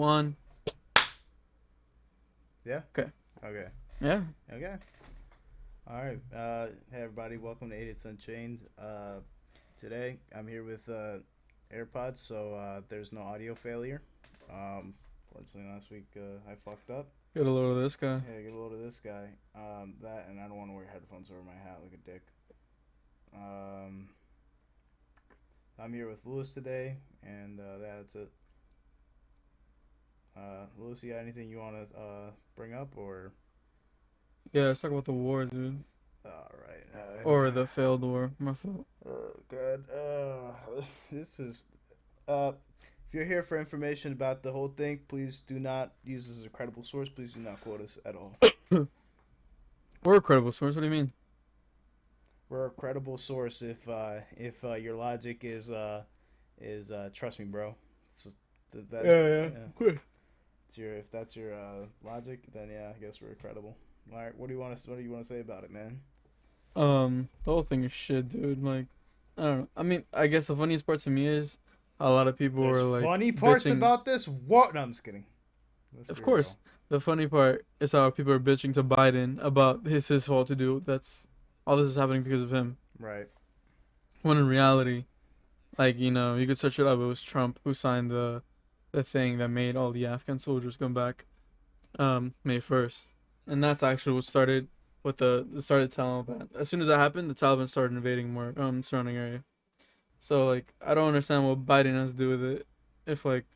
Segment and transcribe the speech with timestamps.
[0.00, 0.34] one.
[2.64, 2.80] Yeah.
[2.98, 3.10] Okay.
[3.44, 3.66] Okay.
[4.00, 4.22] Yeah.
[4.50, 4.74] Okay.
[5.86, 6.18] All right.
[6.34, 8.60] Uh, hey everybody, welcome to Idiots Unchained.
[8.78, 9.16] Uh,
[9.78, 11.18] today I'm here with uh,
[11.70, 14.00] AirPods, so uh, there's no audio failure.
[14.50, 14.94] Um,
[15.34, 17.08] fortunately, last week uh, I fucked up.
[17.36, 18.20] Get a load of this guy.
[18.20, 19.28] Hey, get a load of this guy.
[19.54, 22.22] Um, that and I don't want to wear headphones over my hat like a dick.
[23.36, 24.08] Um,
[25.78, 28.30] I'm here with Luis today, and uh, that's it.
[30.36, 33.32] Uh, Luis, you got anything you want to uh, bring up, or
[34.52, 35.82] Yeah, let's talk about the war, dude.
[36.24, 36.86] all right?
[36.94, 38.30] Uh, Or the failed war.
[38.38, 38.86] My fault.
[39.06, 39.84] Oh God.
[39.90, 41.66] Uh, this is.
[42.28, 42.52] Uh,
[43.08, 46.44] if you're here for information about the whole thing, please do not use this as
[46.44, 47.08] a credible source.
[47.08, 48.36] Please do not quote us at all.
[50.04, 50.76] We're a credible source.
[50.76, 51.12] What do you mean?
[52.48, 56.02] We're a credible source if uh, if uh, your logic is uh,
[56.60, 57.74] is uh, trust me, bro.
[58.12, 58.36] Just-
[58.72, 59.04] th- that,
[59.76, 59.98] Quick.
[60.70, 63.76] It's your if that's your uh, logic, then yeah, I guess we're credible.
[64.12, 65.72] All right, what do you want to what do you want to say about it,
[65.72, 65.98] man?
[66.76, 68.62] Um, the whole thing is shit, dude.
[68.62, 68.86] Like,
[69.36, 69.68] I don't know.
[69.76, 71.58] I mean, I guess the funniest part to me is
[71.98, 74.28] a lot of people There's are like funny parts bitching- about this.
[74.28, 74.72] What?
[74.74, 75.24] No, I'm just kidding.
[75.92, 76.56] Let's Of course.
[76.88, 80.54] The funny part is how people are bitching to Biden about his his fault to
[80.54, 80.84] do.
[80.86, 81.26] That's
[81.66, 82.76] all this is happening because of him.
[82.96, 83.26] Right.
[84.22, 85.06] When in reality,
[85.78, 87.00] like you know, you could search it up.
[87.00, 88.42] It was Trump who signed the
[88.92, 91.26] the thing that made all the Afghan soldiers come back,
[91.98, 93.08] um, May first,
[93.46, 94.68] and that's actually what started
[95.02, 96.48] with the the started Taliban.
[96.56, 99.44] As soon as that happened, the Taliban started invading more um surrounding area.
[100.18, 102.66] So like, I don't understand what Biden has to do with it.
[103.06, 103.46] If like,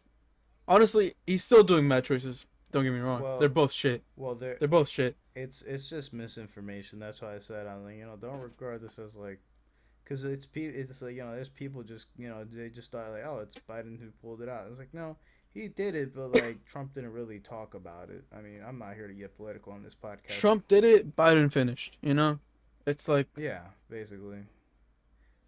[0.67, 2.47] honestly, he's still doing bad choices.
[2.73, 3.23] Don't get me wrong.
[3.23, 4.03] Well- They're both shit.
[4.17, 5.17] Well, there They're both shit.
[5.37, 6.99] it's it's just misinformation.
[6.99, 9.41] That's why I said I'm like you know don't regard this as like,
[10.09, 13.11] cause it's pe it's like you know there's people just you know they just thought
[13.11, 14.67] like oh it's Biden who pulled it out.
[14.71, 15.17] It's like no
[15.53, 18.25] he did it, but like Trump didn't really talk about it.
[18.37, 20.39] I mean I'm not here to get political on this podcast.
[20.39, 21.17] Trump did it.
[21.17, 21.97] Biden finished.
[22.03, 22.39] You know,
[22.87, 24.41] it's like, Yeah, basically.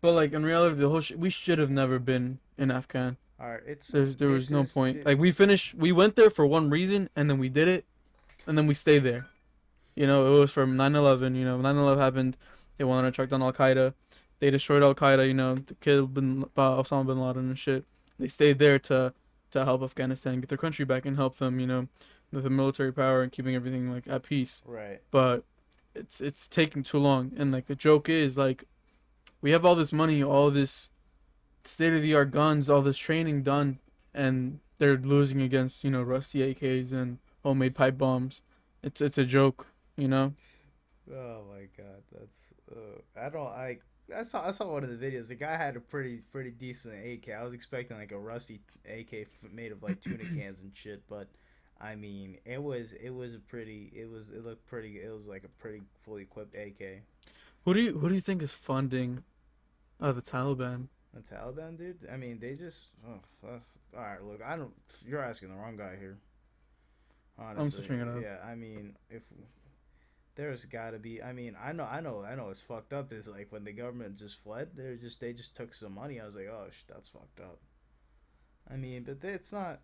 [0.01, 3.17] but like in reality, the whole sh- we should have never been in Afghan.
[3.39, 5.05] All right, it's There's, there was no is- point.
[5.05, 7.85] Like we finished, we went there for one reason, and then we did it,
[8.47, 9.27] and then we stayed there.
[9.95, 11.37] You know, it was from 9/11.
[11.37, 12.37] You know, 9/11 happened.
[12.79, 13.93] They wanted to track down Al Qaeda.
[14.39, 15.27] They destroyed Al Qaeda.
[15.27, 17.85] You know, the killed bin, uh, Osama bin Laden and shit.
[18.19, 19.13] They stayed there to
[19.53, 21.61] to help Afghanistan get their country back and help them.
[21.61, 21.89] You know,
[22.33, 24.63] with the military power and keeping everything like at peace.
[24.67, 25.01] right.
[25.11, 25.45] But
[25.95, 27.33] it's it's taking too long.
[27.37, 28.65] And like the joke is like,
[29.41, 30.91] we have all this money, all this
[31.65, 33.79] state of the art guns, all this training done,
[34.15, 38.43] and they're losing against you know rusty AKs and homemade pipe bombs.
[38.83, 39.67] It's it's a joke,
[39.97, 40.35] you know.
[41.11, 43.79] Oh my god, that's uh, I don't I
[44.15, 45.29] I saw I saw one of the videos.
[45.29, 47.35] The guy had a pretty pretty decent AK.
[47.35, 51.29] I was expecting like a rusty AK made of like tuna cans and shit, but
[51.81, 55.27] I mean it was it was a pretty it was it looked pretty it was
[55.27, 57.03] like a pretty fully equipped AK.
[57.65, 59.25] Who do you who do you think is funding,
[60.01, 60.87] uh, the Taliban?
[61.13, 61.99] The Taliban dude.
[62.13, 63.21] I mean they just oh,
[63.97, 64.23] all right.
[64.23, 64.73] Look, I don't.
[65.07, 66.19] You're asking the wrong guy here.
[67.39, 68.21] Honestly, searching it up.
[68.23, 68.39] yeah.
[68.45, 69.23] I mean if.
[70.37, 71.23] There's got to be.
[71.23, 72.51] I mean, I know, I know, I know.
[72.51, 73.11] It's fucked up.
[73.13, 74.69] Is like when the government just fled.
[74.77, 76.21] They just they just took some money.
[76.21, 77.59] I was like, oh, sh- that's fucked up.
[78.71, 79.81] I mean, but it's not.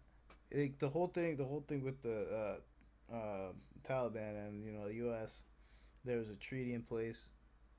[0.54, 2.58] Like, the whole thing, the whole thing with the
[3.10, 3.52] uh, uh,
[3.82, 5.44] Taliban and you know the U.S.
[6.04, 7.30] There was a treaty in place.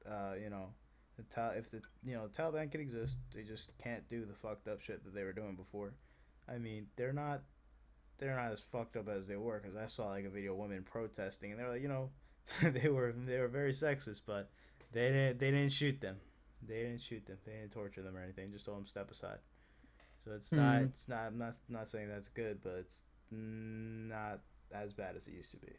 [0.10, 0.70] Uh, you know,
[1.16, 4.34] the Tal- if the you know the Taliban can exist, they just can't do the
[4.34, 5.94] fucked up shit that they were doing before.
[6.50, 7.44] I mean, they're not.
[8.18, 10.58] They're not as fucked up as they were because I saw like a video of
[10.60, 12.12] women protesting and they're like, you know,
[12.64, 14.50] they were they were very sexist, but
[14.92, 16.18] they didn't they didn't shoot them.
[16.66, 17.38] They didn't shoot them.
[17.46, 18.52] They didn't torture them or anything.
[18.52, 19.40] Just told them step aside.
[20.24, 20.84] So it's not Hmm.
[20.86, 24.40] it's not I'm not not saying that's good, but it's not
[24.72, 25.74] as bad as it used to be.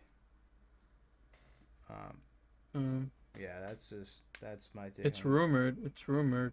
[1.90, 2.20] Um,
[2.74, 5.06] Um, yeah, that's just that's my take.
[5.06, 5.78] it's rumored.
[5.84, 6.52] It's rumored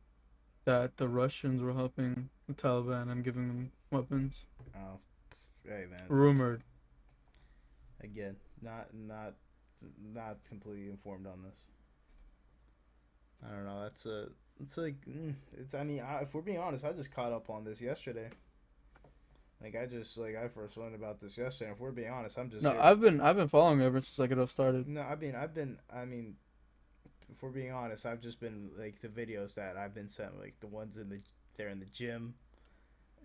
[0.66, 4.46] that the Russians were helping the Taliban and giving them weapons.
[4.76, 5.00] Oh,
[5.68, 6.04] hey man.
[6.08, 6.64] Rumored.
[8.02, 9.34] Again, not not
[10.14, 11.62] not completely informed on this.
[13.46, 13.82] I don't know.
[13.82, 14.28] That's a.
[14.62, 15.74] It's like mm, it's.
[15.74, 18.30] I mean, I, if we're being honest, I just caught up on this yesterday.
[19.64, 21.72] Like I just like I first learned about this yesterday.
[21.72, 24.18] If we're being honest, I'm just No, here- I've been I've been following ever since
[24.20, 24.88] like it all started.
[24.88, 25.78] No, I mean I've been.
[25.94, 26.36] I mean,
[27.32, 30.56] if we're being honest, I've just been like the videos that I've been sent, like
[30.62, 31.20] the ones in the
[31.58, 32.34] they're in the gym,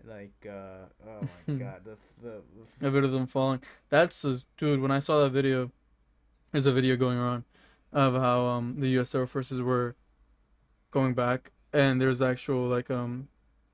[0.03, 2.41] like uh oh my god, the the,
[2.81, 3.61] the A bit of them falling.
[3.89, 4.79] That's a, dude.
[4.79, 5.71] When I saw that video,
[6.51, 7.43] there's a video going around
[7.93, 9.13] of how um the U.S.
[9.15, 9.95] Air Forces were
[10.91, 13.27] going back, and there's actual like um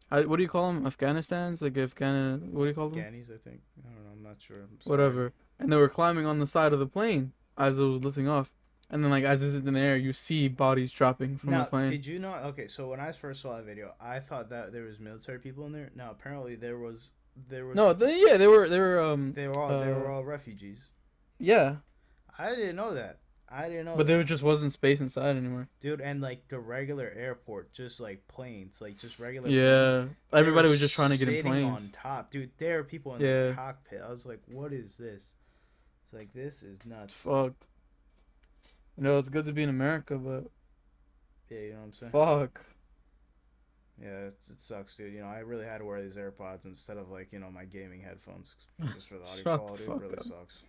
[0.10, 0.86] How, what do you call them?
[0.86, 2.50] Afghanistan's like Afghan.
[2.52, 3.00] What do you call them?
[3.00, 3.62] Afghanis, I think.
[3.86, 4.12] I don't know.
[4.12, 4.58] I'm not sure.
[4.62, 4.80] I'm.
[4.84, 5.34] Whatever.
[5.60, 8.52] And they were climbing on the side of the plane as it was lifting off,
[8.90, 11.69] and then like as it's in the air, you see bodies dropping from now, the
[11.69, 11.92] plane.
[11.92, 12.34] did you know?
[12.36, 15.66] Okay, so when I first saw that video, I thought that there was military people
[15.66, 15.92] in there.
[15.96, 17.12] Now apparently there was.
[17.50, 17.76] There was.
[17.76, 19.80] no, they, yeah, they were they were um They were all.
[19.80, 20.78] they were uh, all refugees.
[21.40, 21.78] yeah,
[22.38, 23.19] I didn't know that.
[23.50, 23.95] I didn't know.
[23.95, 24.13] but that.
[24.13, 25.68] there just wasn't space inside anymore.
[25.80, 29.47] dude, and like the regular airport, just like planes, like just regular.
[29.50, 30.15] Yeah, planes.
[30.33, 31.83] Everybody was just trying to get in planes.
[31.83, 32.50] on top, dude.
[32.57, 33.47] There are people in Yeah.
[33.50, 34.01] the cockpit.
[34.06, 35.35] I was like, what is this?
[36.06, 37.13] It's like this is nuts.
[37.13, 37.68] Fucked.
[38.97, 40.45] You know, it's good to be in America, but
[41.50, 42.12] Yeah, you know what I'm saying.
[42.12, 42.65] fuck.
[44.01, 45.13] Yeah, it, it sucks, dude.
[45.13, 47.65] You know, I really had to wear these AirPods instead of like you know my
[47.65, 48.56] gaming headphones
[48.95, 49.83] just for the audio Shut the quality.
[49.83, 50.24] fuck it really up.
[50.24, 50.63] sucks.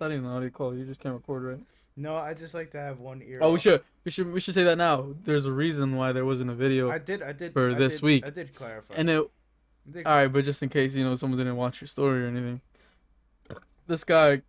[0.00, 0.78] It's not even the audio quality.
[0.80, 1.60] You just can't record right.
[1.94, 3.38] No, I just like to have one ear.
[3.42, 3.60] Oh, we off.
[3.60, 5.08] should we should we should say that now.
[5.24, 7.20] There's a reason why there wasn't a video, I did.
[7.20, 8.26] I did for I this did- week.
[8.26, 8.94] I did clarify.
[8.96, 9.30] and it All
[10.06, 12.62] right, but just in case you know someone didn't watch your story or anything,
[13.88, 14.40] this guy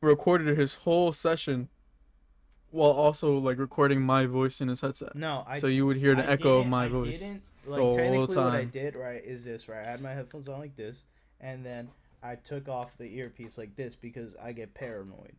[0.00, 1.68] recorded his whole session
[2.70, 6.14] while also like recording my voice in his headset, no, I so you would hear
[6.14, 7.18] the I echo of my I voice.
[7.18, 9.84] Didn't, like whole technically, what I did right is this right.
[9.84, 11.02] I had my headphones on like this,
[11.40, 11.88] and then
[12.22, 15.34] I took off the earpiece like this because I get paranoid.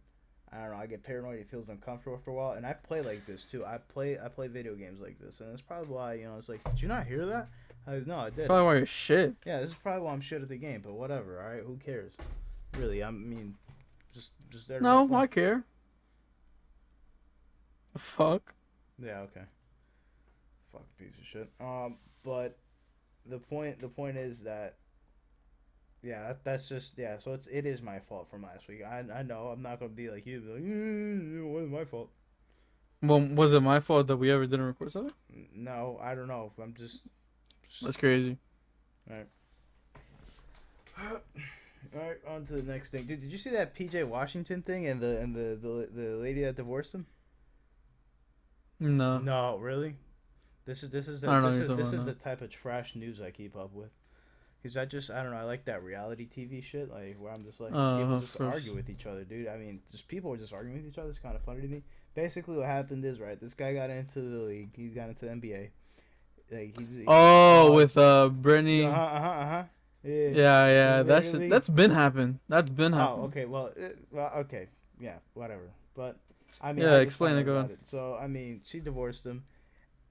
[0.52, 0.78] I don't know.
[0.78, 1.40] I get paranoid.
[1.40, 3.66] It feels uncomfortable after a while, and I play like this too.
[3.66, 6.50] I play I play video games like this, and that's probably why you know it's
[6.50, 6.64] like.
[6.64, 7.50] Did you not hear that?
[7.86, 8.48] I, no, I did.
[8.48, 9.36] Probably why you're shit.
[9.46, 11.42] Yeah, this is probably why I'm shit at the game, but whatever.
[11.42, 12.14] All right, who cares?
[12.78, 13.56] Really, I mean,
[14.14, 14.82] just just there.
[14.82, 15.14] No.
[15.14, 15.64] I care.
[17.94, 18.54] The fuck.
[19.02, 19.46] Yeah, okay.
[20.72, 21.50] Fuck piece of shit.
[21.60, 22.58] Um, but
[23.26, 24.76] the point the point is that
[26.02, 27.18] yeah, that's just yeah.
[27.18, 28.82] So it's it is my fault from last week.
[28.84, 31.86] I I know I'm not gonna be like you, be like mm, it wasn't my
[31.86, 32.10] fault.
[33.02, 35.14] Well, was it my fault that we ever didn't record something?
[35.56, 36.52] No, I don't know.
[36.62, 37.04] I'm just.
[37.82, 38.38] That's crazy.
[39.10, 39.28] All right,
[41.96, 43.06] Alright, on to the next thing.
[43.06, 46.44] Dude, did you see that PJ Washington thing and the and the the, the lady
[46.44, 47.06] that divorced him?
[48.80, 49.18] No.
[49.20, 49.96] No, really.
[50.66, 52.50] This is this is the I don't know this is this is the type of
[52.50, 53.92] trash news I keep up with.
[54.62, 57.42] Cause I just I don't know I like that reality TV shit like where I'm
[57.44, 58.54] just like Uh, people just course.
[58.54, 59.48] argue with each other, dude.
[59.48, 61.10] I mean, just people are just arguing with each other.
[61.10, 61.84] It's kind of funny to me.
[62.14, 63.40] Basically, what happened is right.
[63.40, 64.72] This guy got into the league.
[64.76, 65.70] He's got into the NBA.
[66.52, 68.86] Like he's Oh, with uh Brittany.
[68.86, 69.64] uh huh uh huh uh huh.
[70.04, 70.14] Yeah.
[70.30, 71.04] Yeah, yeah.
[71.04, 72.40] That's Premier that's been happened.
[72.50, 73.24] That's been Oh, happened.
[73.26, 73.46] okay.
[73.46, 74.68] Well, uh, well, okay.
[75.00, 75.70] Yeah, whatever.
[75.96, 76.18] But
[76.62, 77.66] I mean, Yeah, I explain it, go on.
[77.66, 79.44] about So I mean, she divorced him,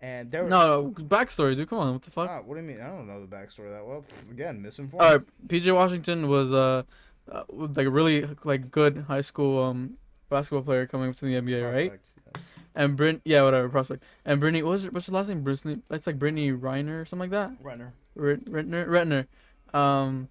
[0.00, 0.42] and there.
[0.42, 1.68] was No, no, backstory, dude.
[1.68, 2.28] Come on, what the fuck?
[2.30, 2.80] Ah, what do you mean?
[2.80, 4.04] I don't know the backstory that well.
[4.30, 5.04] Again, misinformed.
[5.04, 6.82] All right, PJ Washington was uh,
[7.30, 9.94] uh like a really like good high school um
[10.28, 11.90] basketball player coming up to the NBA, right?
[11.90, 12.44] Prospect, yes.
[12.74, 14.04] And Brit, yeah, whatever, prospect.
[14.24, 15.42] And Brittany, what was her, what's her last name?
[15.42, 17.62] Brittany, it's like Brittany Reiner or something like that.
[17.62, 17.90] Reiner.
[18.14, 19.76] Rit- Rittner, Retner.
[19.76, 20.28] Um,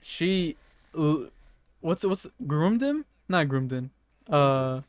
[0.00, 0.56] she,
[1.80, 3.04] what's what's groomed him?
[3.28, 3.90] Not groomed him.
[4.28, 4.80] Uh,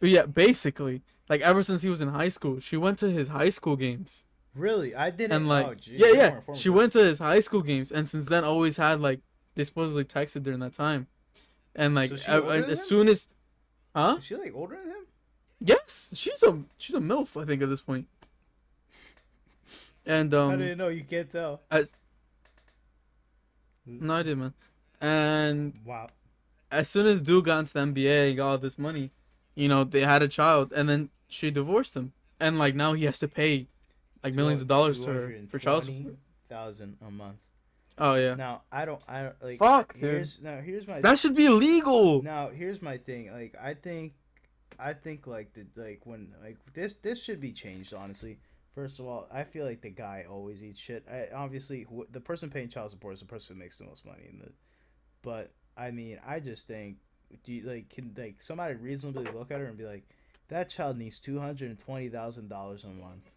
[0.00, 3.50] yeah, basically, like ever since he was in high school, she went to his high
[3.50, 4.24] school games.
[4.54, 5.32] Really, I didn't.
[5.36, 8.26] and like oh, geez, yeah yeah she went to his high school games and since
[8.26, 9.20] then always had like
[9.54, 11.06] they supposedly texted during that time
[11.76, 13.28] and like So uh, than as soon as
[13.94, 15.06] huh Is she like older than him?
[15.60, 18.06] yes she's a she's a milf i think at this point.
[20.06, 20.88] and um, I didn't know.
[20.88, 21.60] You can't tell.
[21.70, 21.94] as
[23.86, 24.54] no idea man
[25.00, 26.08] and Wow.
[26.70, 29.10] as soon as dude got into the nba and got all this money
[29.54, 33.04] you know they had a child and then she divorced him and like now he
[33.04, 33.66] has to pay
[34.24, 36.14] like millions of dollars to her for child support
[36.48, 37.36] Thousand a month.
[37.98, 39.02] oh yeah Now I don't.
[39.06, 39.58] I don't like.
[39.58, 40.60] fuck dude Here's now.
[40.60, 41.00] Here's my.
[41.02, 43.30] that should be illegal Now here's my thing.
[43.30, 44.14] Like I think,
[44.78, 47.92] I think like the like when like this this should be changed.
[47.92, 48.38] Honestly,
[48.74, 51.04] first of all, I feel like the guy always eats shit.
[51.10, 54.06] I, obviously, wh- the person paying child support is the person who makes the most
[54.06, 54.50] money in the.
[55.20, 56.96] But I mean, I just think,
[57.44, 60.08] do you like can like somebody reasonably look at her and be like,
[60.48, 63.30] that child needs two hundred and twenty thousand dollars a month.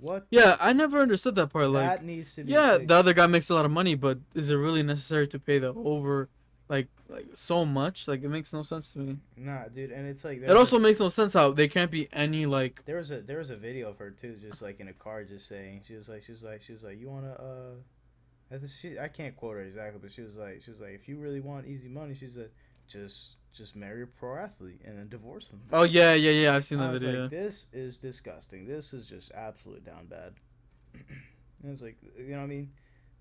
[0.00, 0.26] What?
[0.30, 1.70] Yeah, I never understood that part.
[1.70, 2.52] Like, that needs to be.
[2.52, 2.88] yeah, fixed.
[2.88, 5.58] the other guy makes a lot of money, but is it really necessary to pay
[5.58, 6.28] the over,
[6.68, 8.06] like, like so much?
[8.06, 9.16] Like, it makes no sense to me.
[9.36, 11.90] Nah, dude, and it's like It there's a- also makes no sense how there can't
[11.90, 12.84] be any like.
[12.84, 15.24] There was a there was a video of her too, just like in a car,
[15.24, 18.58] just saying she was like she was like she was like you wanna uh, I,
[18.68, 21.16] she, I can't quote her exactly, but she was like she was like if you
[21.16, 22.50] really want easy money, she said
[22.86, 25.60] just just marry a pro athlete and then divorce him.
[25.72, 26.54] Oh yeah, yeah, yeah.
[26.56, 27.22] I've seen that video.
[27.22, 28.66] like, this is disgusting.
[28.66, 30.34] This is just absolutely down bad.
[30.94, 32.70] and it's like you know what I mean.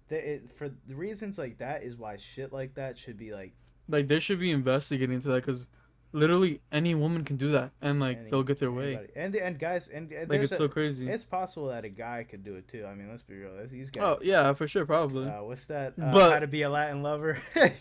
[0.10, 3.54] The, it, for the reasons like that is why shit like that should be like
[3.90, 5.66] like, they should be investigating into that because,
[6.14, 8.96] literally any woman can do that, and like Any- they'll get their way.
[8.96, 9.10] anybody.
[9.16, 11.10] And and guys and, and Like it's a- so crazy.
[11.10, 12.86] it's possible that a guy could do it too.
[12.86, 13.52] I mean, let's be real.
[13.68, 14.04] These guys.
[14.04, 15.28] oh yeah, for sure, probably.
[15.28, 15.94] Uh, what's that?
[16.02, 17.38] Uh, But- how to be a Latin lover.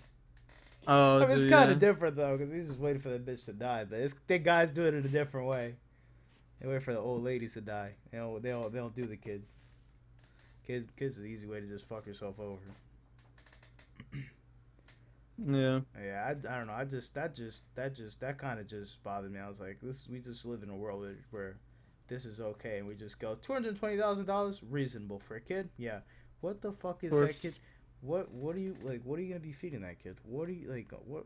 [0.86, 1.74] oh, I mean, it's kind yeah.
[1.74, 3.84] of different though, because he's just waiting for the bitch to die.
[3.84, 5.74] But it's the guys do it in a different way.
[6.60, 7.92] They wait for the old ladies to die.
[8.10, 8.42] They don't.
[8.42, 8.72] They don't.
[8.72, 9.50] They don't do the kids.
[10.66, 10.88] Kids.
[10.96, 12.60] Kids is an easy way to just fuck yourself over.
[15.38, 15.80] Yeah.
[16.02, 16.72] Yeah, I, I don't know.
[16.72, 19.38] I just that just that just that kind of just bothered me.
[19.38, 21.56] I was like, this we just live in a world where, where
[22.08, 25.40] this is okay, and we just go two hundred twenty thousand dollars reasonable for a
[25.40, 25.68] kid.
[25.76, 25.98] Yeah,
[26.40, 27.54] what the fuck is that kid?
[28.00, 29.02] What what are you like?
[29.04, 30.16] What are you gonna be feeding that kid?
[30.24, 30.92] What are you like?
[31.06, 31.24] What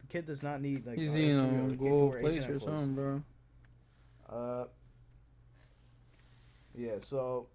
[0.00, 0.98] the kid does not need like.
[0.98, 3.22] He's oh, eating let's be real, a gold place or something, bro.
[4.28, 4.64] Uh,
[6.74, 6.96] yeah.
[7.00, 7.48] So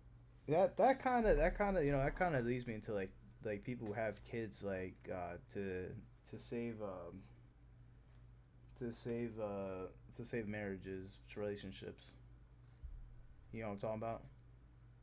[0.48, 2.93] that that kind of that kind of you know that kind of leads me into
[2.93, 3.12] like
[3.43, 5.88] like people who have kids like uh, to
[6.29, 7.22] to save um
[8.79, 12.05] to save uh to save marriages relationships.
[13.51, 14.24] You know what I'm talking about?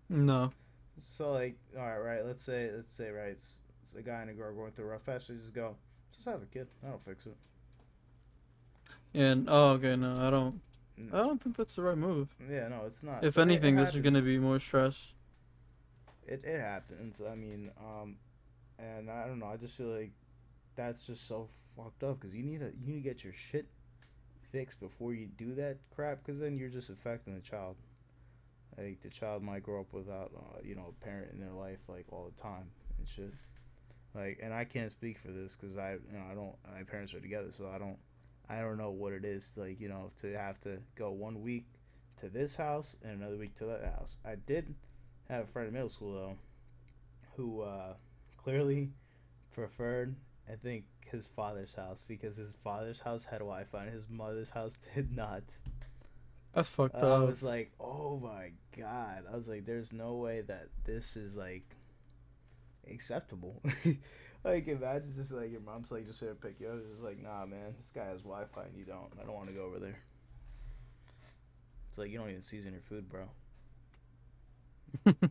[0.09, 0.53] No.
[1.01, 2.25] So like, all right, right.
[2.27, 4.89] Let's say let's say right, it's, it's a guy and a girl going through a
[4.89, 5.29] rough patch.
[5.29, 5.77] They just go,
[6.13, 6.69] just have a kid.
[6.83, 7.37] That'll fix it.
[9.15, 10.61] And oh, okay, no, I don't.
[11.13, 12.29] I don't think that's the right move.
[12.51, 13.23] Yeah, no, it's not.
[13.25, 15.13] If But anything, this is gonna be more stress.
[16.27, 17.23] it, it happens.
[17.27, 18.17] I mean, um,
[18.79, 19.47] and I don't know.
[19.47, 20.11] I just feel like
[20.77, 23.67] that's just so fucked up because you need to you need to get your shit
[24.51, 27.77] fixed before you do that crap because then you're just affecting the child.
[28.79, 31.81] Like the child might grow up without uh, you know a parent in their life
[31.89, 33.33] like all the time and shit.
[34.15, 37.13] Like, and I can't speak for this because I you know I don't my parents
[37.15, 37.99] are together so I don't
[38.49, 41.43] I don't know what it is to, like you know to have to go one
[41.43, 41.67] week
[42.21, 44.17] to this house and another week to that house.
[44.25, 44.75] I did
[45.29, 46.37] have a friend in middle school though,
[47.37, 47.95] who uh,
[48.37, 48.91] clearly
[49.51, 50.15] preferred
[50.51, 54.79] I think his father's house because his father's house had Wi-Fi and his mother's house
[54.95, 55.43] did not.
[56.59, 57.29] That's fucked I up.
[57.29, 59.23] was like, oh my god!
[59.33, 61.63] I was like, there's no way that this is like
[62.91, 63.63] acceptable.
[64.45, 66.79] like imagine just like your mom's like just here to pick you up.
[66.81, 69.07] It's just like, nah, man, this guy has Wi-Fi and you don't.
[69.23, 70.01] I don't want to go over there.
[71.91, 73.29] It's like you don't even season your food, bro.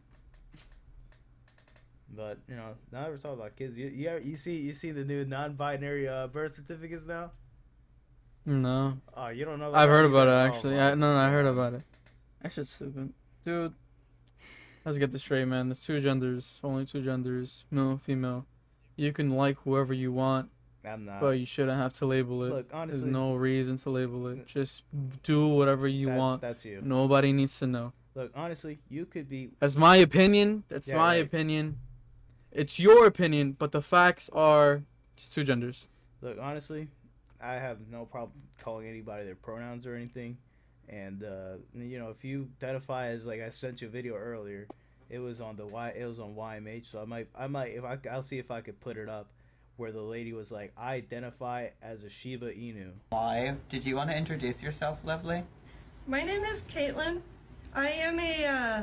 [2.10, 4.92] But you know, now that we're talking about kids, you you, you see you see
[4.92, 7.32] the new non-binary uh, birth certificates now.
[8.48, 9.74] No, Oh, you don't know.
[9.74, 10.32] I've heard about it?
[10.32, 10.80] Oh actually.
[10.80, 11.82] I, no, no, I heard about it.
[12.42, 13.13] That shit's stupid,
[13.46, 13.74] dude.
[14.86, 15.68] Let's get this straight, man.
[15.68, 18.46] There's two genders, only two genders, male and female.
[18.96, 20.50] You can like whoever you want,
[20.86, 21.20] I'm not.
[21.20, 22.50] but you shouldn't have to label it.
[22.54, 24.48] Look, honestly, There's no reason to label it.
[24.48, 24.84] Just
[25.24, 26.42] do whatever you that- want.
[26.42, 26.80] That's you.
[26.82, 27.92] Nobody needs to know.
[28.16, 30.63] Look, honestly, you could be That's my opinion.
[30.70, 31.25] That's Yeah, my right.
[31.25, 31.77] opinion.
[32.51, 34.84] It's your opinion, but the facts are
[35.18, 35.88] just two genders.
[36.22, 36.88] Look, honestly,
[37.41, 40.38] I have no problem calling anybody their pronouns or anything.
[40.89, 44.67] And uh, you know, if you identify as like I sent you a video earlier,
[45.10, 46.91] it was on the Y, it was on YMH.
[46.91, 49.27] So I might, I might, if I, I'll see if I could put it up,
[49.77, 52.91] where the lady was like, I identify as a Shiba Inu.
[53.12, 53.58] Live.
[53.70, 55.44] Did you want to introduce yourself, Lovely?
[56.08, 57.22] My name is Caitlin.
[57.75, 58.82] I am a, uh,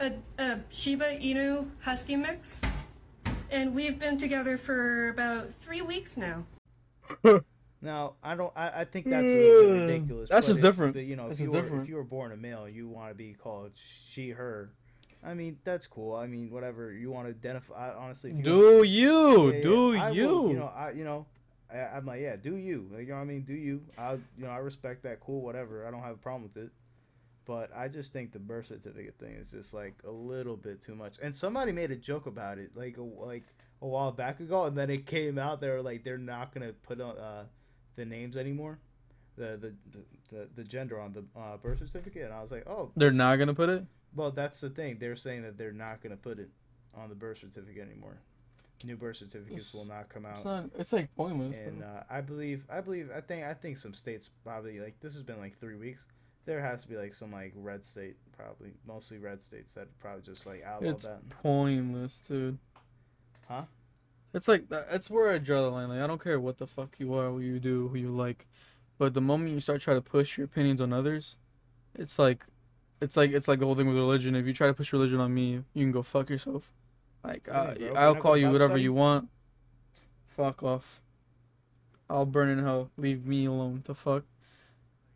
[0.00, 2.62] a, a Shiba Inu Husky mix,
[3.50, 6.44] and we've been together for about three weeks now.
[7.80, 10.30] Now, I don't, I, I think that's a little bit ridiculous.
[10.30, 10.94] That's just if- different.
[10.94, 11.82] But you know, That's if you were, different.
[11.84, 14.70] if you were born a male, you want to be called she, her.
[15.24, 16.14] I mean, that's cool.
[16.14, 17.92] I mean, whatever you want to identify.
[17.92, 19.50] Honestly, you Do you?
[19.50, 20.28] Yeah, do you?
[20.28, 21.26] will, you know, I you know,
[21.72, 22.88] I, I'm like, yeah, do you?
[22.92, 23.42] Like, you know what I mean?
[23.42, 23.82] Do you?
[23.96, 25.20] I you know, I respect that.
[25.20, 25.86] Cool, whatever.
[25.86, 26.70] I don't have a problem with it.
[27.44, 30.94] But I just think the birth certificate thing is just like a little bit too
[30.94, 31.16] much.
[31.22, 33.44] And somebody made a joke about it like a, like
[33.80, 35.60] a while back ago, and then it came out.
[35.60, 37.44] They were like, they're not gonna put on uh,
[37.98, 38.78] the names anymore,
[39.36, 39.74] the the,
[40.30, 42.22] the the gender on the uh, birth certificate.
[42.24, 43.84] And I was like, oh, They're not gonna put it.
[44.14, 44.96] Well, that's the thing.
[44.98, 46.48] They're saying that they're not gonna put it
[46.94, 48.16] on the birth certificate anymore.
[48.84, 50.64] New birth certificates It's- will not come out It's not.
[50.78, 51.52] It's like pointless.
[51.54, 55.14] and uh, I believe, I believe, I think, I think some states probably like this
[55.14, 56.04] has been like three weeks.
[56.46, 60.22] There has to be like some like red state, probably mostly red states that probably
[60.22, 61.28] just like outlaw it's that.
[61.42, 62.56] pointless, dude.
[63.48, 63.62] Huh?
[64.34, 65.88] It's like that- it's where I draw the line.
[65.88, 68.46] Like I don't care what the fuck you are, what you do, who you like,
[68.98, 71.36] but the moment you start trying to push your opinions on others,
[71.94, 72.44] it's like,
[73.00, 74.34] it's like it's like the whole thing with religion.
[74.34, 76.70] If you try to push religion on me, you can go fuck yourself.
[77.24, 77.94] Like What do you uh.
[78.00, 79.28] I'll call you whatever you want.
[80.36, 81.00] Fuck off.
[82.10, 82.90] I'll burn in hell.
[82.96, 83.82] Leave me alone.
[83.84, 84.24] The fuck.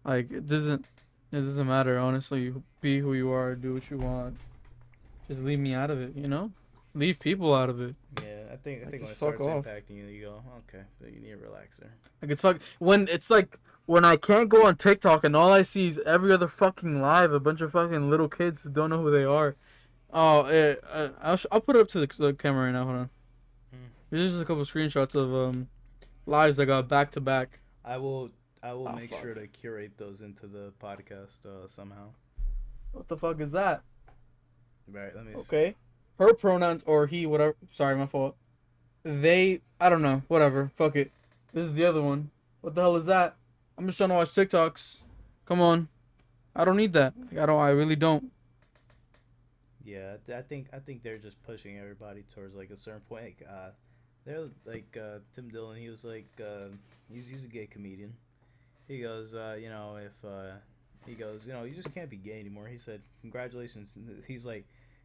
[0.04, 0.86] Like it doesn't.
[1.30, 1.98] It doesn't matter.
[1.98, 3.54] Honestly, be who you are.
[3.54, 4.36] Do what you want.
[5.28, 6.14] Just leave me out of it.
[6.16, 6.50] You know.
[6.94, 7.94] Leave people out of it.
[8.22, 9.64] Yeah, I think I Like, think when it starts off.
[9.64, 11.88] impacting you, you go, okay, but you need a relaxer.
[12.20, 15.62] Like it's fuck when it's like when I can't go on TikTok and all I
[15.62, 19.00] see is every other fucking live a bunch of fucking little kids who don't know
[19.02, 19.56] who they are.
[20.12, 22.84] Oh, eh, uh, I'll sh- I'll put it up to the, the camera right now.
[22.84, 23.10] Hold on.
[23.72, 23.78] Hmm.
[24.10, 25.68] There's just a couple screenshots of um
[26.26, 27.60] lives that got back to back.
[27.84, 28.30] I will
[28.62, 29.20] I will Oh, make fuck.
[29.22, 32.10] sure to curate those into the podcast uh, somehow.
[32.92, 33.82] What the fuck is that?
[34.86, 35.34] Right, let me.
[35.36, 35.74] Okay.
[36.18, 37.56] Her pronouns or he, whatever.
[37.72, 38.36] Sorry, my fault.
[39.04, 40.22] They, I don't know.
[40.28, 40.70] Whatever.
[40.76, 41.10] Fuck it.
[41.52, 42.30] This is the other one.
[42.60, 43.36] What the hell is that?
[43.76, 44.98] I'm just trying to watch TikToks.
[45.46, 45.88] Come on.
[46.54, 47.14] I don't need that.
[47.30, 47.60] Like, I don't.
[47.60, 48.30] I really don't.
[49.84, 53.24] Yeah, I think I think they're just pushing everybody towards like a certain point.
[53.24, 53.70] Like, uh,
[54.24, 55.78] they're like uh, Tim Dillon.
[55.78, 56.68] He was like uh,
[57.12, 58.14] he's he's a gay comedian.
[58.86, 60.52] He goes, uh, you know, if uh,
[61.06, 62.66] he goes, you know, you just can't be gay anymore.
[62.66, 63.94] He said, congratulations.
[64.26, 64.64] He's like,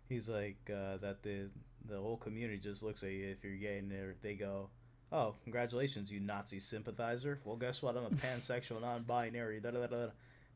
[0.09, 1.49] he's like uh, that the
[1.89, 4.69] the whole community just looks at you if you're gay, and they're- go,
[5.11, 7.39] oh, congratulations, you Nazi sympathizer.
[7.45, 7.95] Well, guess what?
[7.97, 9.59] I'm a pansexual, non-binary.
[9.61, 10.07] Da, da, da, da.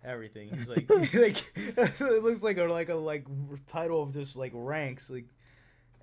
[0.03, 0.49] Everything.
[0.49, 3.25] He's like, like it looks like a like a like
[3.67, 5.25] title of just like ranks like,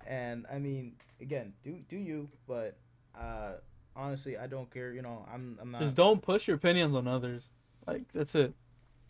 [0.07, 2.29] and I mean, again, do do you?
[2.47, 2.77] But
[3.19, 3.53] uh,
[3.95, 4.93] honestly, I don't care.
[4.93, 5.81] You know, I'm I'm not.
[5.81, 7.49] Just don't push your opinions on others.
[7.85, 8.53] Like that's it.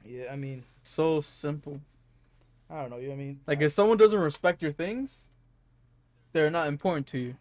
[0.03, 1.79] Yeah, I mean, So simple.
[2.69, 2.97] I don't know.
[2.97, 3.39] You know what I mean?
[3.47, 5.28] Like I- if someone doesn't respect your things,
[6.33, 7.35] they're not important to you,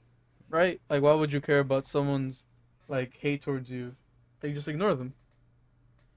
[0.48, 0.80] right?
[0.88, 2.44] Like why would you care about someone's
[2.88, 3.96] like hate towards you?
[4.42, 5.14] Like just ignore them.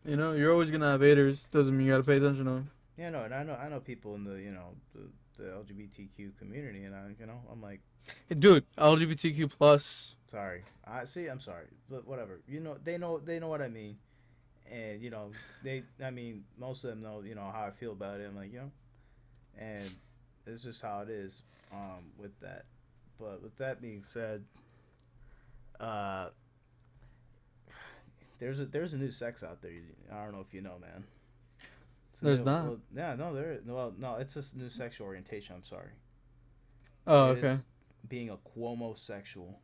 [0.05, 1.47] You know, you're always gonna have haters.
[1.51, 2.71] Doesn't mean you gotta pay attention to them.
[2.97, 6.37] Yeah, no, and I know I know people in the you know the, the LGBTQ
[6.37, 7.81] community, and I you know I'm like,
[8.27, 10.15] Hey, dude, LGBTQ plus.
[10.27, 10.63] sorry.
[10.85, 11.27] I see.
[11.27, 12.41] I'm sorry, but whatever.
[12.47, 13.97] You know, they know they know what I mean,
[14.69, 15.31] and you know
[15.63, 15.83] they.
[16.03, 18.25] I mean, most of them know you know how I feel about it.
[18.27, 18.71] I'm like you know,
[19.57, 19.89] and
[20.47, 22.65] it's just how it is um, with that.
[23.19, 24.43] But with that being said,
[25.79, 26.29] uh,
[28.39, 29.71] there's a there's a new sex out there.
[30.11, 31.03] I don't know if you know, man.
[32.11, 32.65] It's There's new- not.
[32.65, 33.53] Well, yeah, no, there.
[33.53, 35.55] is- Well, no, it's just new sexual orientation.
[35.55, 35.91] I'm sorry.
[37.07, 37.57] Oh, It okay.
[38.07, 39.59] being a Cuomo-sexual.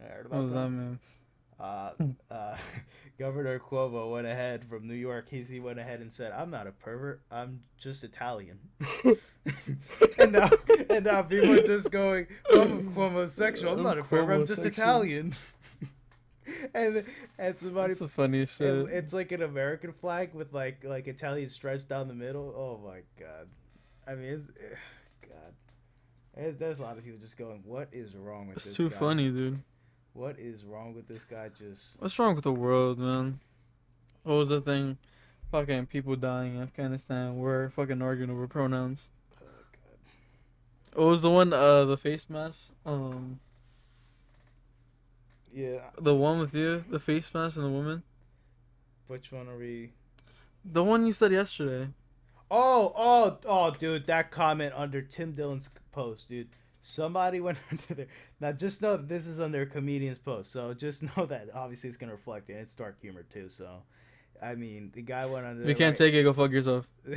[0.00, 0.54] I heard What about that.
[0.54, 0.98] that, man?
[1.58, 1.90] Uh,
[2.30, 2.56] uh,
[3.18, 5.28] Governor Cuomo went ahead from New York.
[5.30, 7.22] He, he went ahead and said, "I'm not a pervert.
[7.30, 8.58] I'm just Italian."
[10.18, 10.50] and now,
[10.90, 13.72] and now people are just going, "I'm a Cuomo-sexual.
[13.72, 14.40] I'm I'm not a pervert.
[14.40, 15.34] I'm just Italian."
[16.74, 17.04] and
[17.38, 18.66] and somebody, That's the funniest shit.
[18.68, 22.54] it, it's like an American flag with like like Italian stripes down the middle.
[22.54, 23.48] Oh my god!
[24.06, 24.48] I mean, it's
[25.22, 25.54] God.
[26.34, 28.90] There's, there's a lot of people just going, "What is wrong with it's this too
[28.90, 28.96] guy?
[28.96, 29.62] funny, dude.
[30.16, 33.40] What is wrong with this guy?" Just What's wrong with the world, man?
[34.22, 34.98] What was the thing?
[35.50, 37.36] Fucking people dying in Afghanistan.
[37.36, 39.10] We're fucking arguing over pronouns.
[39.40, 40.98] oh god.
[41.00, 41.52] What was the one?
[41.52, 42.70] Uh, the face mask.
[42.84, 43.38] Um,
[45.52, 45.90] Yeah.
[45.98, 48.02] the one with you, the face mask and the woman.
[49.06, 49.92] Which one are we?
[50.64, 51.90] The one you said yesterday.
[52.50, 54.06] Oh, oh, oh, dude!
[54.06, 56.48] That comment under Tim Dillon's post, dude.
[56.86, 58.06] Somebody went under there.
[58.40, 61.88] Now, just know that this is under a comedian's post, so just know that obviously
[61.88, 62.54] it's gonna reflect it.
[62.54, 63.82] And it's dark humor too, so.
[64.42, 65.66] I mean, the guy went under.
[65.66, 66.86] You can't take it, go fuck yourself.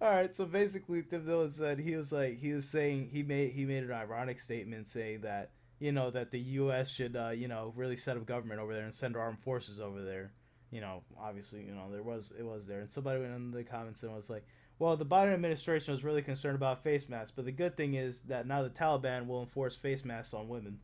[0.00, 3.52] All right, so basically, Tim Dillon said he was like he was saying he made
[3.52, 6.90] he made an ironic statement saying that you know that the U.S.
[6.90, 10.02] should uh, you know really set up government over there and send armed forces over
[10.02, 10.32] there.
[10.70, 13.64] You know, obviously, you know there was it was there, and somebody went in the
[13.64, 14.44] comments and was like,
[14.78, 18.20] "Well, the Biden administration was really concerned about face masks, but the good thing is
[18.22, 20.80] that now the Taliban will enforce face masks on women."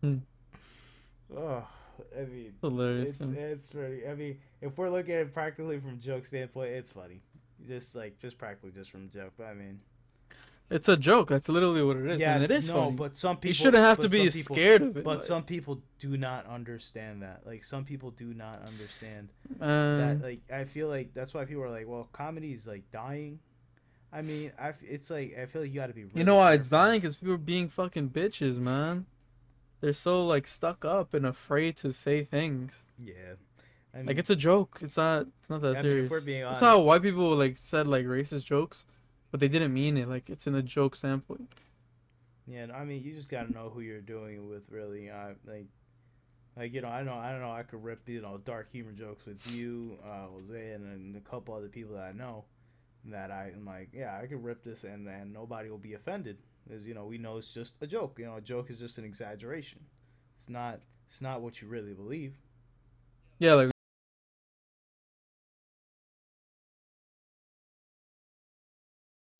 [0.00, 0.18] Hmm.
[1.36, 1.66] Oh,
[2.16, 3.20] I mean, Hilarious.
[3.20, 4.06] it's it's really.
[4.06, 7.20] I mean, if we're looking at it practically from joke standpoint, it's funny.
[7.66, 9.32] Just like just practically just from joke.
[9.36, 9.80] But I mean,
[10.70, 11.28] It's a joke.
[11.30, 12.92] That's literally what it is, yeah, and it is no, funny.
[12.96, 15.04] but some people you shouldn't have to be people- scared of it.
[15.04, 17.42] But like, some people do not understand that.
[17.44, 20.24] Like some people do not understand man, that.
[20.24, 23.40] Uh, like I feel like that's why people are like, well, comedy is like dying.
[24.12, 26.04] I mean, I f- it's like I feel like you got to be.
[26.14, 27.00] you know why it's dying?
[27.00, 29.06] Because people are being fucking bitches, man.
[29.80, 32.84] They're so like stuck up and afraid to say things.
[32.98, 33.14] Yeah,
[33.94, 34.78] I mean, Like it's a joke.
[34.82, 35.26] It's not.
[35.40, 36.10] It's not that I mean, serious.
[36.10, 38.84] we're being That's how white people like said like racist jokes,
[39.30, 40.08] but they didn't mean it.
[40.08, 41.52] Like it's in a joke standpoint.
[42.46, 45.08] Yeah, I mean, you just gotta know who you're doing it with, really.
[45.08, 45.66] Uh, like,
[46.56, 48.92] like you know, I know, I don't know, I could rip you know dark humor
[48.92, 52.44] jokes with you, uh, Jose, and, and a couple other people that I know.
[53.06, 56.36] That I am like, yeah, I could rip this, and and nobody will be offended,
[56.66, 58.18] because you know we know it's just a joke.
[58.18, 59.80] You know, a joke is just an exaggeration.
[60.36, 62.34] It's not, it's not what you really believe.
[63.38, 63.70] Yeah, like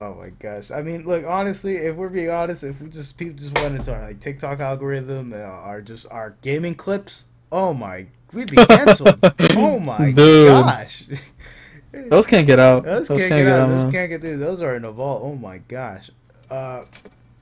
[0.03, 0.71] Oh my gosh!
[0.71, 3.93] I mean, look, honestly, if we're being honest, if we just people just went into
[3.95, 9.19] our like TikTok algorithm, uh, our just our gaming clips, oh my, we'd be canceled.
[9.57, 10.49] oh my Dude.
[10.49, 11.05] gosh!
[11.93, 12.85] Those can't get out.
[12.85, 13.69] Those, can't, get out.
[13.69, 14.39] Those can't get through.
[14.39, 15.21] Those are in a vault.
[15.23, 16.11] Oh my gosh.
[16.49, 16.85] Uh,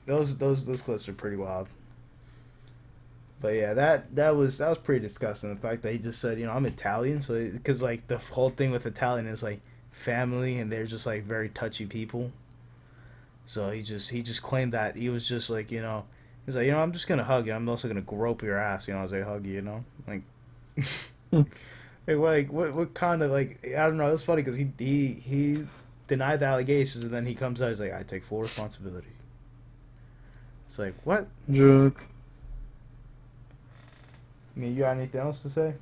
[0.05, 1.69] those those those clips are pretty wild.
[3.39, 5.53] But yeah, that that was that was pretty disgusting.
[5.53, 8.49] The fact that he just said, you know, I'm Italian, so because like the whole
[8.49, 12.31] thing with Italian is like family, and they're just like very touchy people.
[13.49, 16.05] So he just he just claimed that he was just like you know
[16.45, 17.53] he's like you know I'm just gonna hug you.
[17.53, 19.53] I'm also gonna grope your ass, you know, as I hug you.
[19.53, 20.21] You know, like.
[22.07, 24.11] Like what, like what, what kind of like I don't know.
[24.11, 25.67] It's funny because he he he
[26.07, 27.69] denied the allegations and then he comes out.
[27.69, 29.11] He's like, I take full responsibility.
[30.65, 31.27] It's like what?
[31.51, 32.03] Joke.
[34.55, 35.75] I mean, you got anything else to say?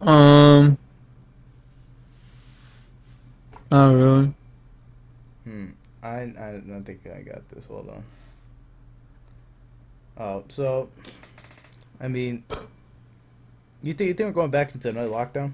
[0.00, 0.78] Um.
[3.72, 4.34] Not really.
[5.46, 5.66] Hmm.
[6.02, 7.64] I I don't think I got this.
[7.66, 8.04] Hold on.
[10.18, 10.88] Oh, so,
[12.00, 12.42] I mean,
[13.82, 15.52] you think you think we're going back into another lockdown?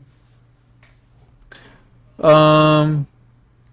[2.24, 3.07] Um.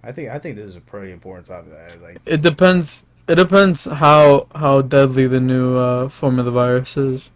[0.03, 1.71] I think I think this is a pretty important topic.
[1.71, 3.03] That I, like, It depends.
[3.27, 7.29] It depends how how deadly the new uh, form of the virus is.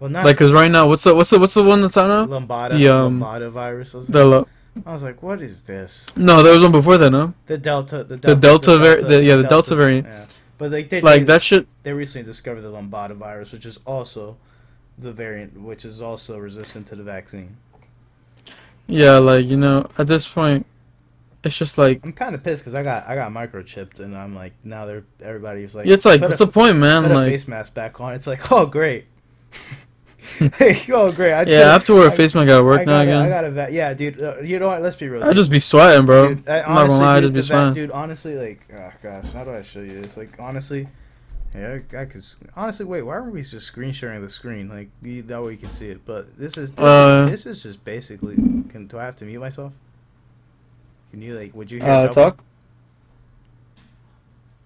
[0.00, 2.08] well, not Like, cause right now, what's the what's the what's the one that's out
[2.08, 2.26] now?
[2.26, 3.92] Lambada, the, um, Lambada virus.
[3.92, 4.48] The lo-
[4.84, 6.06] I was like, what is this?
[6.16, 7.34] no, there was one before that, no?
[7.46, 10.06] The Delta, the Delta, The Delta var- the- yeah, the Delta variant.
[10.06, 10.26] Yeah.
[10.58, 11.66] But like they Like they, that shit.
[11.82, 14.36] they recently discovered the Lambada virus, which is also
[14.98, 17.56] the variant, which is also resistant to the vaccine.
[18.86, 20.64] Yeah, like you know, at this point,
[21.44, 24.34] it's just like I'm kind of pissed because I got I got microchipped, and I'm
[24.34, 27.12] like now they're everybody's like it's like what's a, the point, man?
[27.12, 28.14] Like, face mask back on.
[28.14, 29.06] It's like oh great,
[30.90, 31.32] oh great.
[31.32, 33.22] I yeah, I have to wear a face mask at work I now got again.
[33.22, 34.20] I got a va- yeah, dude.
[34.20, 34.82] Uh, you know what?
[34.82, 35.24] Let's be real.
[35.24, 36.34] I just be sweating, bro.
[36.34, 37.74] Dude, I, I'm not gonna honestly, lie, I just be sweating.
[37.74, 40.16] dude, honestly, like, oh gosh, how do I show you this?
[40.16, 40.88] Like, honestly,
[41.54, 42.24] yeah, I, I could.
[42.54, 44.68] Honestly, wait, why aren't we just screen sharing the screen?
[44.68, 46.04] Like, you, that way you can see it.
[46.04, 48.34] But this is this, Uh, is, this is just basically.
[48.34, 49.72] Can do I have to mute myself?
[51.10, 51.54] Can you like?
[51.54, 52.14] Would you hear Uh, double?
[52.14, 52.44] talk.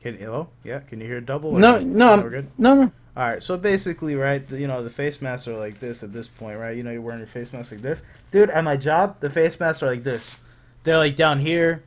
[0.00, 0.48] Can hello?
[0.64, 1.52] Yeah, can you hear double?
[1.52, 2.50] No, no, we're good.
[2.56, 2.92] No, no.
[3.20, 6.10] All right, so basically, right, the, you know, the face masks are like this at
[6.10, 6.74] this point, right?
[6.74, 8.48] You know, you're wearing your face mask like this, dude.
[8.48, 10.38] At my job, the face masks are like this.
[10.84, 11.82] They're like down here.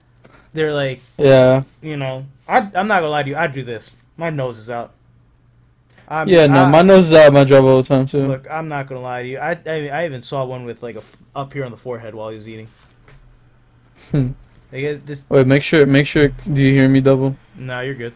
[0.53, 1.63] They're like Yeah.
[1.81, 3.35] you know, I, I'm not gonna lie to you.
[3.35, 3.89] I do this.
[4.15, 4.93] My nose is out.
[6.07, 8.27] I'm, Yeah, no, I- my nose is out my job all the time too.
[8.27, 9.39] Look, I'm not gonna lie to you.
[9.39, 11.01] I, I, I even saw one with like a
[11.35, 12.67] up here on the forehead while he was eating.
[14.11, 14.33] Hmm.
[14.71, 16.27] Like it just Wait, make sure, make sure.
[16.27, 17.35] Do you hear me double?
[17.55, 18.13] no, you're good.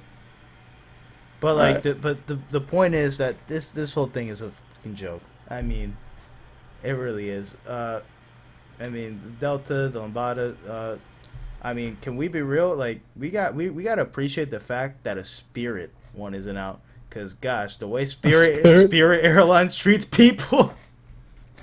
[1.39, 1.83] But like, Alright.
[1.83, 5.21] the, but the the point is that this this whole thing is a fucking joke.
[5.49, 5.97] I mean,
[6.83, 7.53] it really is.
[7.67, 8.01] Uh,
[8.79, 10.55] I mean, the Delta, the Lambada.
[10.67, 10.97] Uh,
[11.61, 12.75] I mean, can we be real?
[12.75, 16.81] Like, we got we, we gotta appreciate the fact that a Spirit one isn't out.
[17.09, 18.87] Cause gosh, the way Spirit Spirit?
[18.87, 20.73] Spirit Airlines treats people,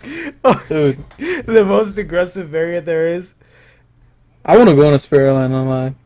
[0.69, 0.99] Dude,
[1.47, 3.35] the most aggressive variant there is.
[4.45, 5.97] I want to go on a Spirit airline online.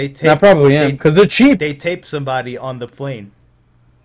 [0.00, 1.58] They tape I probably am because they're cheap.
[1.58, 3.32] they tape somebody on the plane.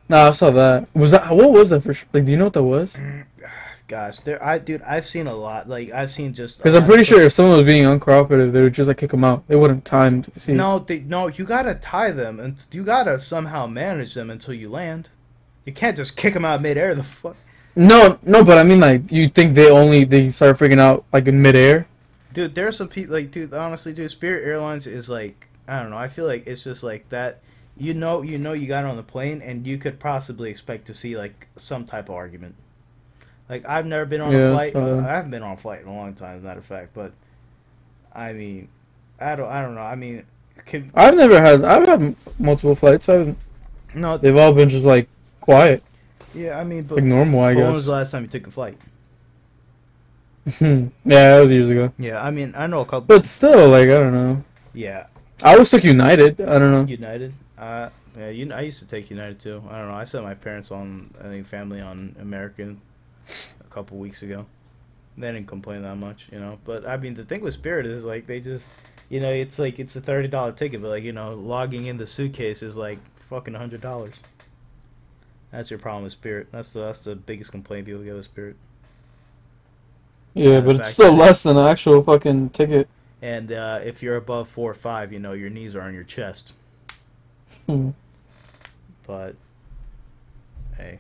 [0.10, 0.90] No, I saw that.
[0.94, 1.96] Was that what was that for?
[2.12, 2.92] Like, do you know what that was?
[2.94, 3.26] Mm,
[3.88, 5.70] gosh, there I dude, I've seen a lot.
[5.70, 8.74] Like I've seen just Because I'm pretty sure if someone was being uncooperative, they would
[8.74, 9.48] just like kick them out.
[9.48, 10.52] They wouldn't time to see.
[10.52, 14.70] No, they, no, you gotta tie them, and you gotta somehow manage them until you
[14.70, 15.08] land.
[15.64, 16.94] You can't just kick them out midair.
[16.94, 17.38] The fuck,
[17.74, 18.44] no, no.
[18.44, 21.88] But I mean, like, you think they only they start freaking out like in midair?
[22.36, 22.54] dude.
[22.54, 23.54] There's some people like, dude.
[23.54, 25.98] Honestly, dude, Spirit Airlines is like, I don't know.
[25.98, 27.42] I feel like it's just like that.
[27.78, 30.94] You know, you know, you got on the plane, and you could possibly expect to
[30.94, 32.56] see like some type of argument.
[33.50, 34.76] Like I've never been on Yeah, a flight.
[34.76, 36.66] uh, I haven't been on a flight in a long time, as a matter of
[36.66, 36.94] fact.
[36.94, 37.14] But
[38.14, 38.70] I mean,
[39.20, 39.82] I don't, I don't know.
[39.82, 40.26] I mean,
[40.66, 41.64] can I've never had.
[41.64, 43.10] I've had multiple flights.
[43.10, 43.36] I've,
[43.94, 45.08] no, they've all been just like
[45.42, 45.84] quiet,
[46.34, 46.60] yeah.
[46.60, 47.42] I mean, but like normal.
[47.42, 48.78] I but when was the last time you took a flight?
[50.62, 51.92] yeah, that was years ago.
[51.98, 53.08] Yeah, I mean, I know a couple.
[53.08, 54.44] But still, like, I don't know.
[54.74, 55.08] yeah,
[55.44, 56.40] I always took United.
[56.42, 56.84] I don't know.
[56.84, 57.34] United.
[57.58, 59.62] Uh, yeah, you, I used to take United too.
[59.70, 59.96] I don't know.
[59.96, 62.82] I sent my parents on, I think, family on American
[63.28, 64.46] a couple weeks ago.
[65.18, 66.60] They didn't complain that much, you know.
[66.66, 68.68] But I mean, the thing with Spirit is like they just,
[69.10, 71.98] you know, it's like it's a thirty dollar ticket, but like you know, logging in
[71.98, 74.16] the suitcase is like fucking a hundred dollars.
[75.52, 76.48] That's your problem with Spirit.
[76.52, 78.58] That's the that's the biggest complaint people get with Spirit.
[80.34, 82.90] Yeah, but it's still less than an actual fucking ticket.
[83.22, 86.04] And uh, if you're above four or five, you know your knees are on your
[86.04, 86.54] chest.
[87.68, 87.92] Hmm.
[89.08, 89.36] But
[90.78, 91.00] hey,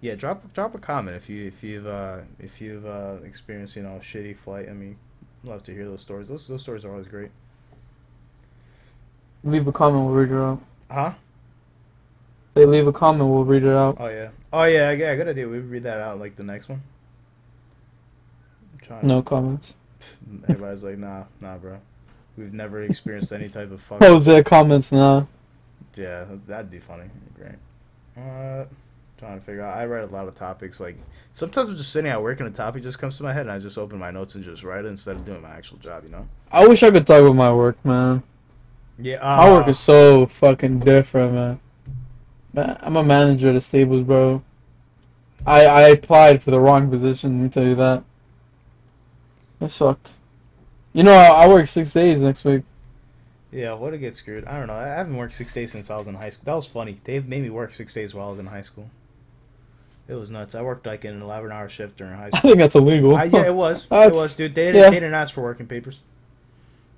[0.00, 3.82] yeah, drop drop a comment if you if you've uh, if you've uh, experienced you
[3.82, 4.68] know a shitty flight.
[4.68, 4.96] I mean,
[5.44, 6.28] love to hear those stories.
[6.28, 7.30] Those those stories are always great.
[9.44, 10.60] Leave a comment, we'll read it out.
[10.90, 11.12] Huh?
[12.54, 13.96] They leave a comment, we'll read it out.
[13.98, 14.28] Oh yeah.
[14.52, 14.92] Oh yeah.
[14.92, 15.16] Yeah.
[15.16, 15.48] Good idea.
[15.48, 16.82] We read that out like the next one.
[18.72, 19.06] I'm trying.
[19.06, 19.74] No comments.
[20.48, 21.78] Everybody's like, nah, nah, bro.
[22.36, 24.00] We've never experienced any type of fuck.
[24.00, 25.26] Jose comments nah.
[25.94, 27.04] Yeah, that'd be funny.
[27.36, 27.56] Great.
[28.16, 28.64] Uh,
[29.18, 29.76] trying to figure out.
[29.76, 30.80] I write a lot of topics.
[30.80, 30.96] Like
[31.34, 33.50] sometimes I'm just sitting at work and a topic just comes to my head, and
[33.50, 36.04] I just open my notes and just write it instead of doing my actual job.
[36.04, 36.28] You know.
[36.50, 38.22] I wish I could talk about my work, man.
[38.98, 39.18] Yeah.
[39.20, 41.60] My work is so fucking different, man.
[42.54, 44.42] Man, I'm a manager at a stables, bro.
[45.46, 47.38] I I applied for the wrong position.
[47.38, 48.04] Let me tell you that.
[49.62, 50.14] That sucked.
[50.92, 52.64] You know, I, I work six days next week.
[53.52, 53.74] Yeah.
[53.74, 54.44] What to get screwed?
[54.44, 54.74] I don't know.
[54.74, 56.46] I haven't worked six days since I was in high school.
[56.46, 57.00] That was funny.
[57.04, 58.90] They made me work six days while I was in high school.
[60.08, 60.56] It was nuts.
[60.56, 62.38] I worked like an 11 hour shift during high school.
[62.38, 63.14] I think that's illegal.
[63.14, 63.86] I, yeah, it was.
[63.92, 64.52] it was, dude.
[64.56, 64.90] They didn't, yeah.
[64.90, 66.00] they didn't ask for working papers.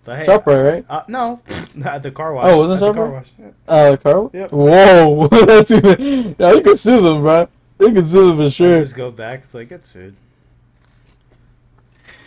[0.07, 0.87] But hey, Shopware, right?
[0.89, 1.41] Uh, no,
[1.75, 2.47] the car wash.
[2.47, 3.27] Oh, wasn't the car wash.
[3.39, 3.51] Yeah.
[3.69, 4.31] Uh, Carl?
[4.33, 4.53] Yep.
[4.53, 6.35] Whoa, that's even.
[6.39, 7.47] Yeah, you can sue them, bro.
[7.79, 8.81] You can sue them for I sure.
[8.81, 9.41] just go back.
[9.41, 10.17] It's like get sued.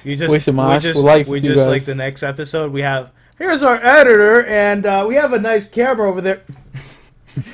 [0.04, 2.82] You just Wasted my high just school life we just like the next episode we
[2.82, 3.12] have.
[3.38, 6.42] Here's our editor, and uh, we have a nice camera over there.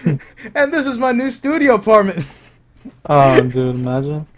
[0.55, 2.25] and this is my new studio apartment.
[3.05, 4.27] Oh, dude, imagine.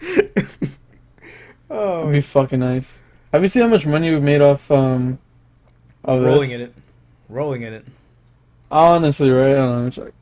[1.70, 2.98] oh, That'd be fucking nice.
[3.32, 5.18] Have you seen how much money we made off um
[6.04, 6.60] of rolling this?
[6.60, 6.74] in it,
[7.28, 7.86] rolling in it.
[8.70, 9.50] Honestly, right?
[9.50, 9.76] I don't know.
[9.76, 10.14] let me check.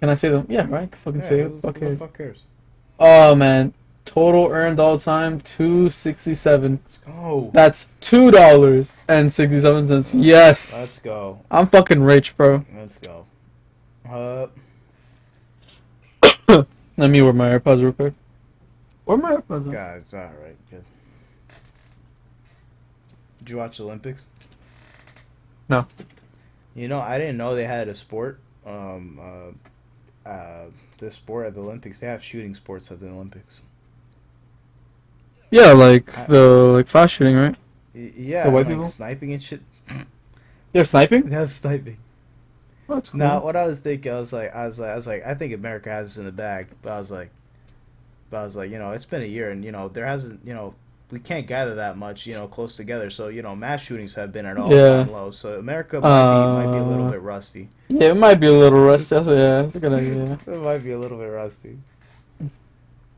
[0.00, 0.46] Can I say them?
[0.48, 0.94] Yeah, right.
[0.94, 1.50] Fucking Yeah, say it.
[1.50, 2.38] who the fuck cares?
[2.98, 3.74] Oh man,
[4.06, 6.80] total earned all time two sixty seven.
[6.82, 7.50] Let's go.
[7.52, 10.14] That's two dollars and sixty seven cents.
[10.14, 11.40] Yes, Let's go.
[11.50, 12.64] I'm fucking rich, bro.
[12.74, 13.26] Let's go.
[14.08, 14.46] Uh,
[16.96, 18.14] Let me wear my AirPods real quick.
[19.04, 19.70] Where my AirPods?
[19.70, 20.84] guys, all right, good.
[23.38, 24.24] Did you watch the Olympics?
[25.68, 25.86] No.
[26.74, 28.40] You know, I didn't know they had a sport.
[28.64, 30.66] Um, uh, uh,
[30.98, 32.00] this sport at the Olympics.
[32.00, 33.60] They have shooting sports at the Olympics.
[35.56, 36.40] Yeah, like I- the
[36.76, 37.56] like fast shooting, right?
[37.94, 38.84] Yeah, The white like people?
[38.90, 39.60] sniping and shit.
[40.74, 41.22] Have sniping?
[41.30, 41.96] They have sniping.
[42.88, 43.18] That's cool.
[43.18, 45.34] Now, what I was thinking, I was like, I was like, I was like, I
[45.34, 47.30] think America has this in the bag, but I was like,
[48.30, 50.40] but I was like, you know, it's been a year, and you know, there hasn't,
[50.44, 50.74] you know,
[51.10, 53.08] we can't gather that much, you know, close together.
[53.10, 54.98] So you know, mass shootings have been at all Yeah.
[55.04, 55.30] time low.
[55.30, 57.68] So America might, be, might be a little Uh, bit rusty.
[57.88, 59.14] Yeah, it might be a little rusty.
[59.14, 60.38] That's a, yeah, that's a good idea.
[60.46, 61.78] It might be a little bit rusty.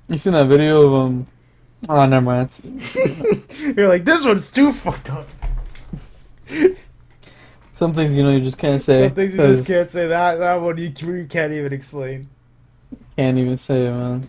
[0.09, 1.27] You seen that video of um?
[1.89, 2.61] Oh, never mind.
[3.77, 5.29] You're like, this one's too fucked up.
[7.73, 9.07] Some things you know you just can't say.
[9.07, 10.09] Some things you just can't say.
[10.09, 12.29] That that one you, you can't even explain.
[13.17, 14.29] Can't even say it, man.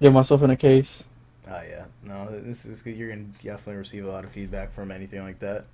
[0.00, 1.02] Get myself in a case.
[1.48, 2.96] Oh yeah, no, this is good.
[2.96, 5.64] You're gonna definitely receive a lot of feedback from anything like that.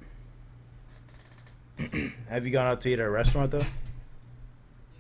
[2.31, 3.67] Have you gone out to eat at a restaurant though?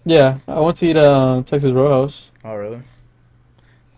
[0.05, 2.29] Yeah, I went to eat at uh, Texas Roadhouse.
[2.45, 2.83] Oh really?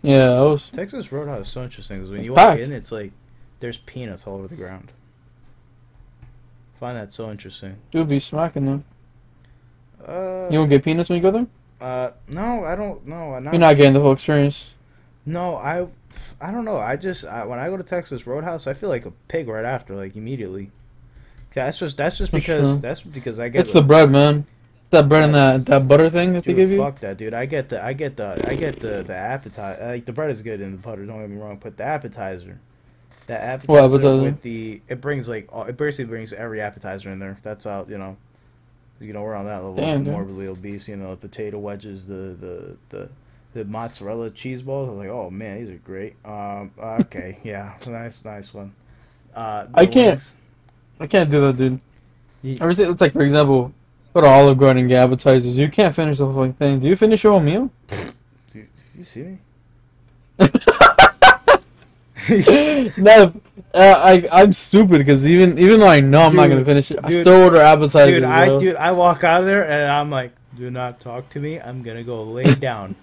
[0.03, 0.69] Yeah, I was.
[0.71, 2.61] Texas Roadhouse is so interesting because when It's you walk packed.
[2.63, 3.13] in, it's like
[3.61, 4.93] there's peanuts all over the ground.
[6.79, 7.77] Find that so interesting.
[7.93, 8.85] Dude, be smacking them.
[10.07, 11.47] Uh, You won't get peanuts when you go there.
[11.81, 13.07] uh, no, I don't.
[13.07, 13.53] No, I'm not.
[13.53, 14.71] You're not getting the whole experience.
[15.27, 15.87] No, I,
[16.41, 16.79] I don't know.
[16.79, 19.65] I just I, when I go to Texas Roadhouse, I feel like a pig right
[19.67, 20.71] after, like immediately.
[21.53, 22.81] That's just that's just That's because true.
[22.81, 24.47] that's because I get It's the bread, man.
[24.91, 26.79] That bread and that that butter thing that they Dude, give you.
[26.79, 27.33] fuck that, dude.
[27.35, 29.87] I get the, I get the, I get the, the appetizer.
[29.87, 31.07] Like the bread is good and the butter.
[31.07, 32.59] Don't get me wrong, but the appetizer,
[33.27, 34.23] that appetizer, What appetizer?
[34.23, 37.39] with the, it brings like, all, it basically brings every appetizer in there.
[37.43, 38.17] That's how you know,
[39.01, 39.77] you know, we're on that level.
[39.77, 40.13] Damn, dude.
[40.13, 40.89] morbidly obese.
[40.89, 43.09] You know, the potato wedges, the the the.
[43.53, 44.89] The mozzarella cheese balls.
[44.89, 48.73] I was like, "Oh man, these are great." Um, uh, okay, yeah, nice, nice one.
[49.35, 50.23] Uh, I can't-.
[51.01, 51.81] I can't do that, dude.
[52.43, 53.73] See, it's like for example,
[54.13, 55.57] go to Olive Garden and get appetizers.
[55.57, 56.81] You can't finish the whole fucking thing.
[56.81, 57.71] Do you finish your whole meal?
[58.53, 59.39] Do, you see me?
[62.99, 63.33] no,
[63.75, 66.99] uh, I I'm stupid because even even though I know I'm not gonna finish it,
[67.03, 68.15] I still order appetizers.
[68.15, 68.59] dude, I bro.
[68.59, 71.61] dude, I walk out of there and I'm like, "Do not talk to me.
[71.61, 72.95] I'm gonna go lay down."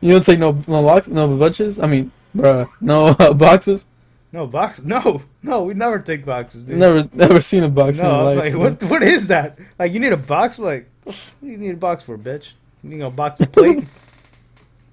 [0.00, 1.78] You don't take no no box no bunches.
[1.78, 3.86] I mean, bruh, no uh, boxes.
[4.32, 4.82] No box.
[4.82, 6.78] No, no, we never take boxes, dude.
[6.78, 8.54] Never never seen a box in no, my I'm life.
[8.54, 8.90] like, what?
[8.90, 9.58] What is that?
[9.78, 10.58] Like, you need a box?
[10.58, 12.52] Like, what do you need a box for, bitch?
[12.82, 13.84] You know, box the plate.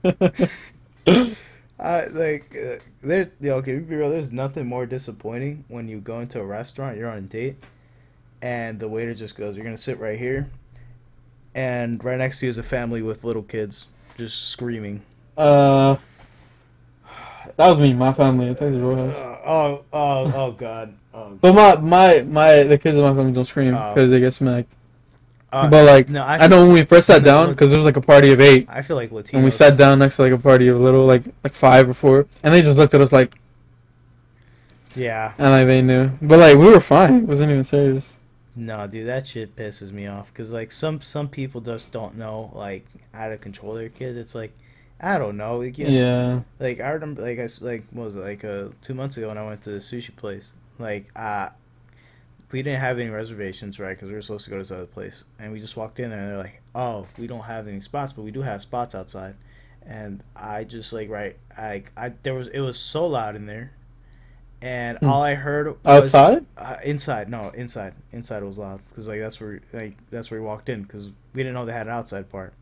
[1.80, 3.78] I like uh, there's yeah, okay.
[3.78, 4.10] Be real.
[4.10, 7.56] There's nothing more disappointing when you go into a restaurant, you're on a date,
[8.42, 10.50] and the waiter just goes, "You're gonna sit right here,"
[11.54, 15.02] and right next to you is a family with little kids just screaming.
[15.38, 15.98] Uh,
[17.58, 18.50] That was me, my family.
[18.50, 18.76] I think.
[18.76, 18.88] Uh,
[19.46, 20.94] oh, oh, oh, God.
[21.14, 23.94] Oh, But my my my the kids in my family don't scream Oh.
[23.94, 24.72] because they get smacked.
[25.52, 27.98] uh, but like no, I, know when we first sat down because there was like
[27.98, 29.34] a party of eight, I feel like Latinos.
[29.36, 31.94] and we sat down next to like a party of little like like five or
[31.94, 33.36] four, and they just looked at us like
[34.96, 35.34] Yeah.
[35.38, 36.12] and like they knew.
[36.22, 37.18] But like we were fine.
[37.18, 38.14] It wasn't even serious.
[38.56, 40.34] No, dude, that shit pisses me off.
[40.34, 44.18] Cause like some some people just don't know like how to control their kids.
[44.18, 44.54] It's like
[45.04, 45.60] I don't know.
[45.60, 45.90] Like, Yeah.
[45.90, 49.30] yeah, Like I remember, like I like what was it like uh two months ago
[49.30, 50.54] when I went to the sushi place.
[50.80, 51.50] Like uh
[52.52, 53.96] we didn't have any reservations, right?
[53.96, 56.10] Because we were supposed to go to this other place, and we just walked in
[56.12, 58.94] there, and they're like, "Oh, we don't have any spots, but we do have spots
[58.96, 59.36] outside."
[59.86, 63.74] And I just like right, I I there was it was so loud in there,
[64.62, 65.06] and Hmm.
[65.06, 66.46] all I heard was, Outside?
[66.58, 67.96] uh, inside, no, inside.
[68.12, 71.44] Inside was loud because like that's where like that's where we walked in because we
[71.44, 72.54] didn't know they had an outside part.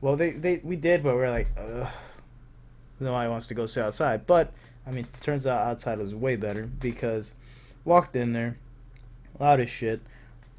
[0.00, 1.88] Well, they they we did, but we are like, ugh.
[2.98, 4.26] Nobody wants to go sit outside.
[4.26, 4.52] But
[4.86, 7.34] I mean, it turns out outside was way better because
[7.84, 8.56] walked in there,
[9.38, 10.00] loud as shit,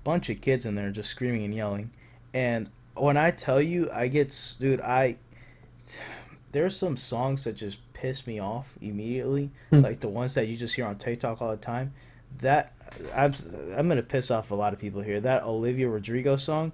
[0.04, 1.92] bunch of kids in there just screaming and yelling,
[2.34, 5.18] and when I tell you, I get dude, I
[6.52, 9.82] there's some songs that just piss me off immediately, Hmm.
[9.82, 11.94] like the ones that you just hear on TikTok all the time.
[12.40, 12.74] That
[13.16, 13.34] I'm
[13.76, 15.20] I'm gonna piss off a lot of people here.
[15.20, 16.72] That Olivia Rodrigo song.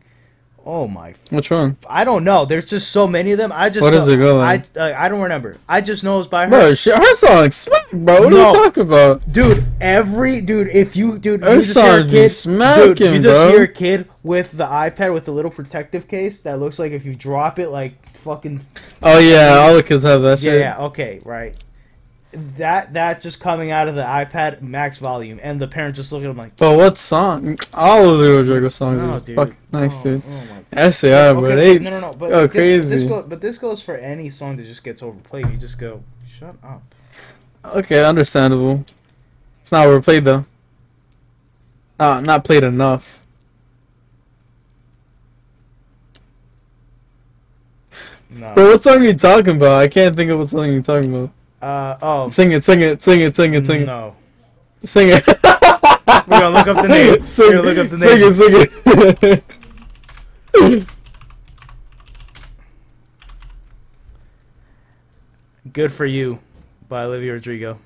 [0.66, 1.76] Oh my Which one?
[1.90, 2.46] I don't know.
[2.46, 3.52] There's just so many of them.
[3.54, 4.40] I just What know- it go?
[4.40, 5.58] I uh, I don't remember.
[5.68, 6.50] I just know it's by her.
[6.50, 8.22] Bro, shit, her song smack, bro.
[8.24, 9.30] What are you talking about?
[9.32, 13.22] Dude, every dude, if you dude, Her you just hear a kid, dude, smacking, you
[13.22, 13.50] just bro.
[13.52, 17.06] hear a kid with the iPad with the little protective case that looks like if
[17.06, 18.62] you drop it, like fucking
[19.02, 20.60] Oh yeah, all the kids have that yeah, shit.
[20.62, 21.62] yeah, okay, right.
[22.58, 26.26] That that just coming out of the iPad max volume, and the parent just looking
[26.28, 27.58] at him like, But what song?
[27.74, 30.24] All of the Rodrigo songs no, are dude, fucking nice, oh, dude.
[30.28, 31.52] Oh my Yes, they are, bro.
[31.52, 32.14] Okay, They, no, no, no.
[32.14, 32.96] But go crazy.
[32.96, 35.48] This goes, but this goes for any song that just gets overplayed.
[35.48, 36.82] You just go, shut up.
[37.66, 38.84] Okay, understandable.
[39.62, 40.46] It's not overplayed though.
[42.00, 43.24] Uh, not played enough.
[48.30, 48.54] No.
[48.56, 49.82] Bro, what song are you talking about?
[49.82, 51.30] I can't think of what song you're talking about.
[51.64, 52.30] Uh oh.
[52.30, 54.16] Sing it, sing it, sing it, sing it, sing it, No.
[54.84, 55.26] sing it.
[55.26, 57.24] We're gonna look up the name.
[57.26, 58.34] Sing, We're gonna look up the name.
[58.34, 58.72] sing it,
[59.22, 59.44] sing
[60.56, 60.88] it.
[65.72, 66.40] Good for you,
[66.90, 67.80] by Olivia Rodrigo.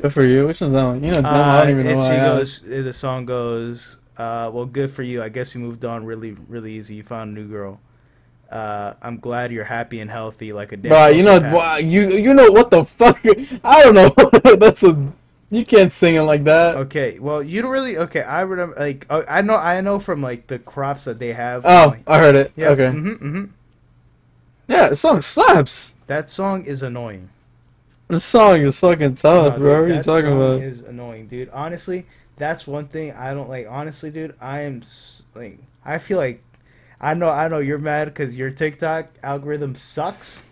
[0.00, 0.46] Good for you.
[0.46, 1.02] Which one's that one?
[1.02, 2.04] You know, no, I Uh, don't even know.
[2.08, 2.60] she goes.
[2.60, 3.98] The song goes.
[4.16, 5.22] Uh, well, good for you.
[5.22, 6.96] I guess you moved on really, really easy.
[6.96, 7.80] You found a new girl.
[8.52, 10.90] Uh, I'm glad you're happy and healthy, like a damn.
[10.90, 13.18] Bro, you know, you you know what the fuck?
[13.64, 14.56] I don't know.
[14.56, 15.12] That's a
[15.50, 16.76] you can't sing it like that.
[16.76, 17.96] Okay, well, you don't really.
[17.98, 18.74] Okay, I remember.
[18.78, 21.64] Like, uh, I know, I know from like the crops that they have.
[21.66, 22.52] Oh, like- I heard it.
[22.56, 22.68] yeah.
[22.70, 22.90] Okay.
[22.90, 23.44] hmm hmm
[24.68, 25.94] Yeah, the song slaps.
[26.06, 27.28] That song is annoying.
[28.08, 29.58] The song is fucking tough, No, bro.
[29.58, 30.62] dude, What are you talking song about?
[30.62, 31.48] Is annoying, dude.
[31.50, 33.66] Honestly, that's one thing I don't like.
[33.68, 34.82] Honestly, dude, I am
[35.34, 36.42] like, I feel like,
[37.02, 40.50] I know, I know you're mad because your TikTok algorithm sucks,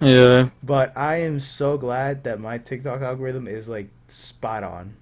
[0.00, 0.50] Yeah.
[0.62, 4.94] but I am so glad that my TikTok algorithm is like spot on.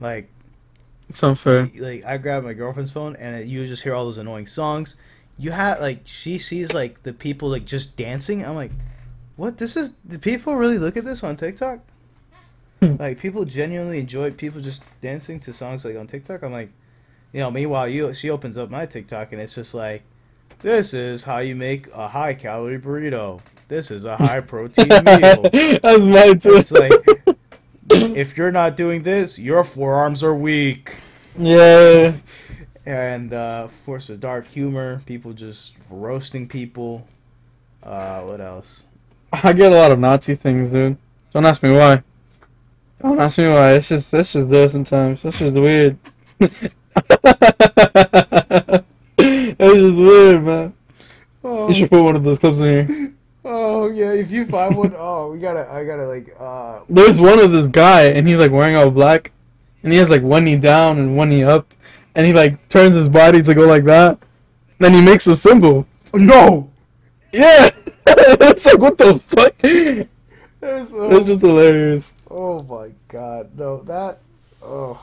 [0.00, 0.28] Like,
[1.08, 1.70] It's unfair.
[1.78, 4.96] like I grab my girlfriend's phone and you just hear all those annoying songs.
[5.38, 8.44] You have like she sees like the people like just dancing.
[8.44, 8.72] I'm like,
[9.36, 9.56] what?
[9.58, 9.90] This is.
[10.06, 11.80] Do people really look at this on TikTok?
[12.82, 16.42] Like people genuinely enjoy people just dancing to songs like on TikTok.
[16.42, 16.70] I'm like,
[17.32, 17.50] you know.
[17.50, 20.02] Meanwhile, you she opens up my TikTok and it's just like,
[20.60, 23.40] this is how you make a high calorie burrito.
[23.68, 25.42] This is a high protein meal.
[25.82, 26.56] That's mine too.
[26.56, 26.92] It's like,
[27.90, 30.96] if you're not doing this, your forearms are weak
[31.38, 32.12] yeah.
[32.84, 37.06] and uh, of course the dark humor, people just roasting people.
[37.82, 38.84] Uh, what else?
[39.32, 40.96] I get a lot of Nazi things, dude.
[41.32, 42.02] Don't ask me why.
[43.00, 43.74] Don't ask me why.
[43.74, 45.22] It's just it's just there sometimes.
[45.22, 45.96] That's just weird.
[49.18, 50.72] it's just weird, man.
[51.42, 53.12] Oh, You should put one of those clips in here.
[53.44, 57.38] oh yeah, if you find one, oh we gotta, I gotta like, uh, There's one
[57.38, 59.32] of this guy, and he's like wearing all black,
[59.82, 61.72] and he has like one knee down and one knee up,
[62.14, 64.18] and he like turns his body to go like that.
[64.78, 65.86] Then he makes a symbol.
[66.14, 66.70] no.
[67.32, 67.70] Yeah,
[68.06, 69.54] it's like what the fuck?
[69.62, 70.08] It's
[70.60, 72.14] There's, oh, just hilarious.
[72.30, 74.18] oh my god, no that,
[74.62, 75.00] oh,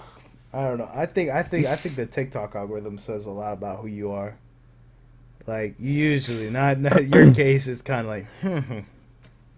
[0.57, 0.89] I don't know.
[0.91, 4.11] I think, I think, I think the TikTok algorithm says a lot about who you
[4.11, 4.39] are.
[5.45, 7.67] Like usually, not, not your case.
[7.67, 8.79] is kind of like, hmm.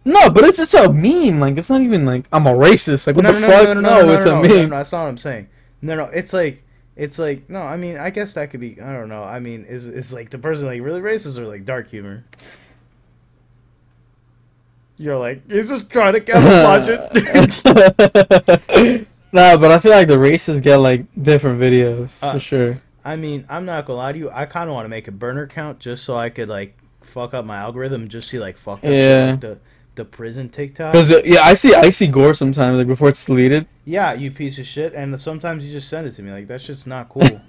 [0.03, 1.39] No, but it's just a meme.
[1.39, 3.07] Like it's not even like I'm a racist.
[3.07, 3.63] Like what no, the no, fuck?
[3.63, 4.71] No, no, No, no, it's a meme.
[4.71, 5.47] that's not what I'm saying.
[5.81, 6.63] No, no, it's like,
[6.97, 7.61] it's like, no.
[7.61, 8.81] I mean, I guess that could be.
[8.81, 9.23] I don't know.
[9.23, 12.25] I mean, is is like the person like really racist or like dark humor?
[14.97, 19.07] You're like, he's just trying to camouflage it.
[19.32, 22.77] nah, but I feel like the races get like different videos Uh, for sure.
[23.03, 24.30] I mean, I'm not gonna lie to you.
[24.32, 27.34] I kind of want to make a burner count just so I could like fuck
[27.34, 29.32] up my algorithm and just see like fuck up shit, Yeah.
[29.32, 29.57] like, the
[29.95, 30.93] the prison TikTok.
[30.93, 33.65] Cause uh, yeah, I see I see gore sometimes like before it's deleted.
[33.86, 34.93] Yeah, you piece of shit.
[34.93, 36.32] And sometimes you just send it to me.
[36.32, 37.23] Like that shit's not cool.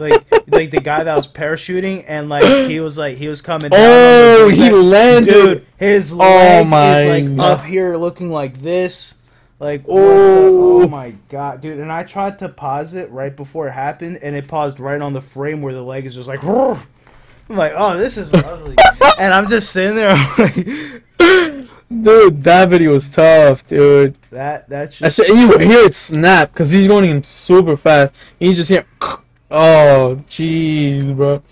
[0.00, 3.70] like like the guy that was parachuting and like he was like he was coming.
[3.70, 5.32] Down Oh, he like, landed.
[5.32, 7.60] Dude, his leg my is like God.
[7.60, 9.14] up here looking like this.
[9.60, 10.82] Like Oh.
[10.82, 11.78] oh my god, dude!
[11.78, 15.12] And I tried to pause it right before it happened, and it paused right on
[15.12, 16.42] the frame where the leg is just like.
[16.42, 18.76] I'm like, oh, this is ugly,
[19.18, 20.10] and I'm just sitting there.
[21.18, 24.14] I'm like, Dude, that video was tough, dude.
[24.30, 27.76] that that's That just shit, and you hear it snap because he's going in super
[27.76, 28.14] fast.
[28.40, 28.86] And you just hear,
[29.50, 31.42] oh, jeez, bro.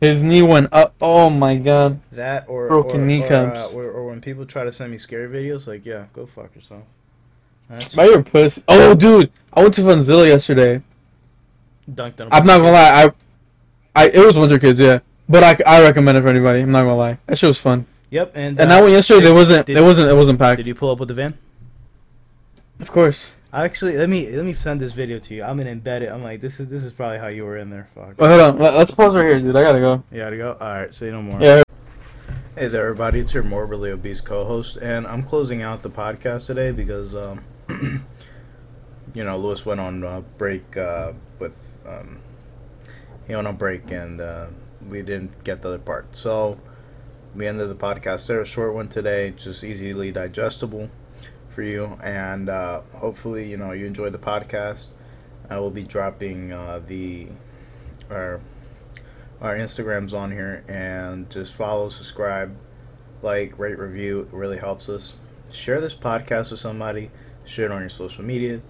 [0.00, 0.94] His knee went up.
[1.00, 2.00] Oh my god.
[2.12, 3.74] that or Broken or, kneecaps.
[3.74, 6.24] Or, uh, or, or when people try to send me scary videos, like, yeah, go
[6.24, 6.84] fuck yourself.
[7.68, 8.62] That's By your pussy.
[8.68, 10.82] Oh, dude, I went to Funzilla yesterday.
[11.90, 12.28] dunked on.
[12.28, 13.10] a I'm not gonna lie, I,
[14.04, 15.00] I, it was Winter Kids, yeah.
[15.28, 16.60] But I, I recommend it for anybody.
[16.60, 17.18] I'm not gonna lie.
[17.26, 17.86] That shit was fun.
[18.10, 20.38] Yep, and And uh, that one yesterday, did- there wasn't, did- it wasn't, it wasn't
[20.38, 20.58] packed.
[20.58, 21.38] Did you pull up with the van?
[22.80, 23.34] Of course.
[23.52, 25.44] Actually, let me let me send this video to you.
[25.44, 26.08] I'm gonna embed it.
[26.10, 27.88] I'm like, this is this is probably how you were in there.
[27.94, 28.18] Fuck.
[28.18, 28.58] Wait, hold on.
[28.58, 29.54] Let- Let's pause right here, dude.
[29.56, 30.02] I gotta go.
[30.10, 30.56] You gotta go.
[30.60, 31.40] All right, say no more.
[31.40, 31.62] Yeah.
[32.56, 33.20] Hey there, everybody.
[33.20, 37.40] It's your morbidly obese co-host, and I'm closing out the podcast today because, um,
[39.14, 41.56] you know, Luis went on uh, break uh, with,
[41.86, 42.18] um,
[43.26, 44.46] he went on break, and uh,
[44.88, 46.14] we didn't get the other part.
[46.14, 46.58] So
[47.34, 48.40] we ended the podcast there.
[48.40, 50.90] A short one today, just easily digestible
[51.48, 54.88] for you, and uh, hopefully, you know, you enjoyed the podcast.
[55.48, 57.28] I will be dropping uh, the
[58.10, 58.40] our
[59.40, 62.56] our Instagrams on here and just follow, subscribe,
[63.20, 64.20] like, rate, review.
[64.20, 65.14] It really helps us.
[65.50, 67.10] Share this podcast with somebody.
[67.44, 68.60] Share it on your social media.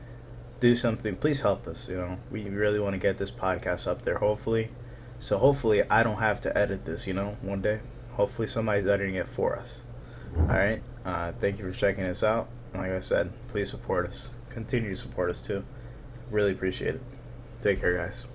[0.60, 1.16] Do something.
[1.16, 1.88] Please help us.
[1.88, 4.18] You know, we really want to get this podcast up there.
[4.18, 4.70] Hopefully,
[5.18, 7.06] so hopefully I don't have to edit this.
[7.06, 7.80] You know, one day.
[8.12, 9.82] Hopefully somebody's editing it for us.
[10.36, 10.82] All right.
[11.04, 12.48] Uh, thank you for checking us out.
[12.72, 14.30] Like I said, please support us.
[14.50, 15.64] Continue to support us too.
[16.30, 17.02] Really appreciate it.
[17.62, 18.26] Take care, guys.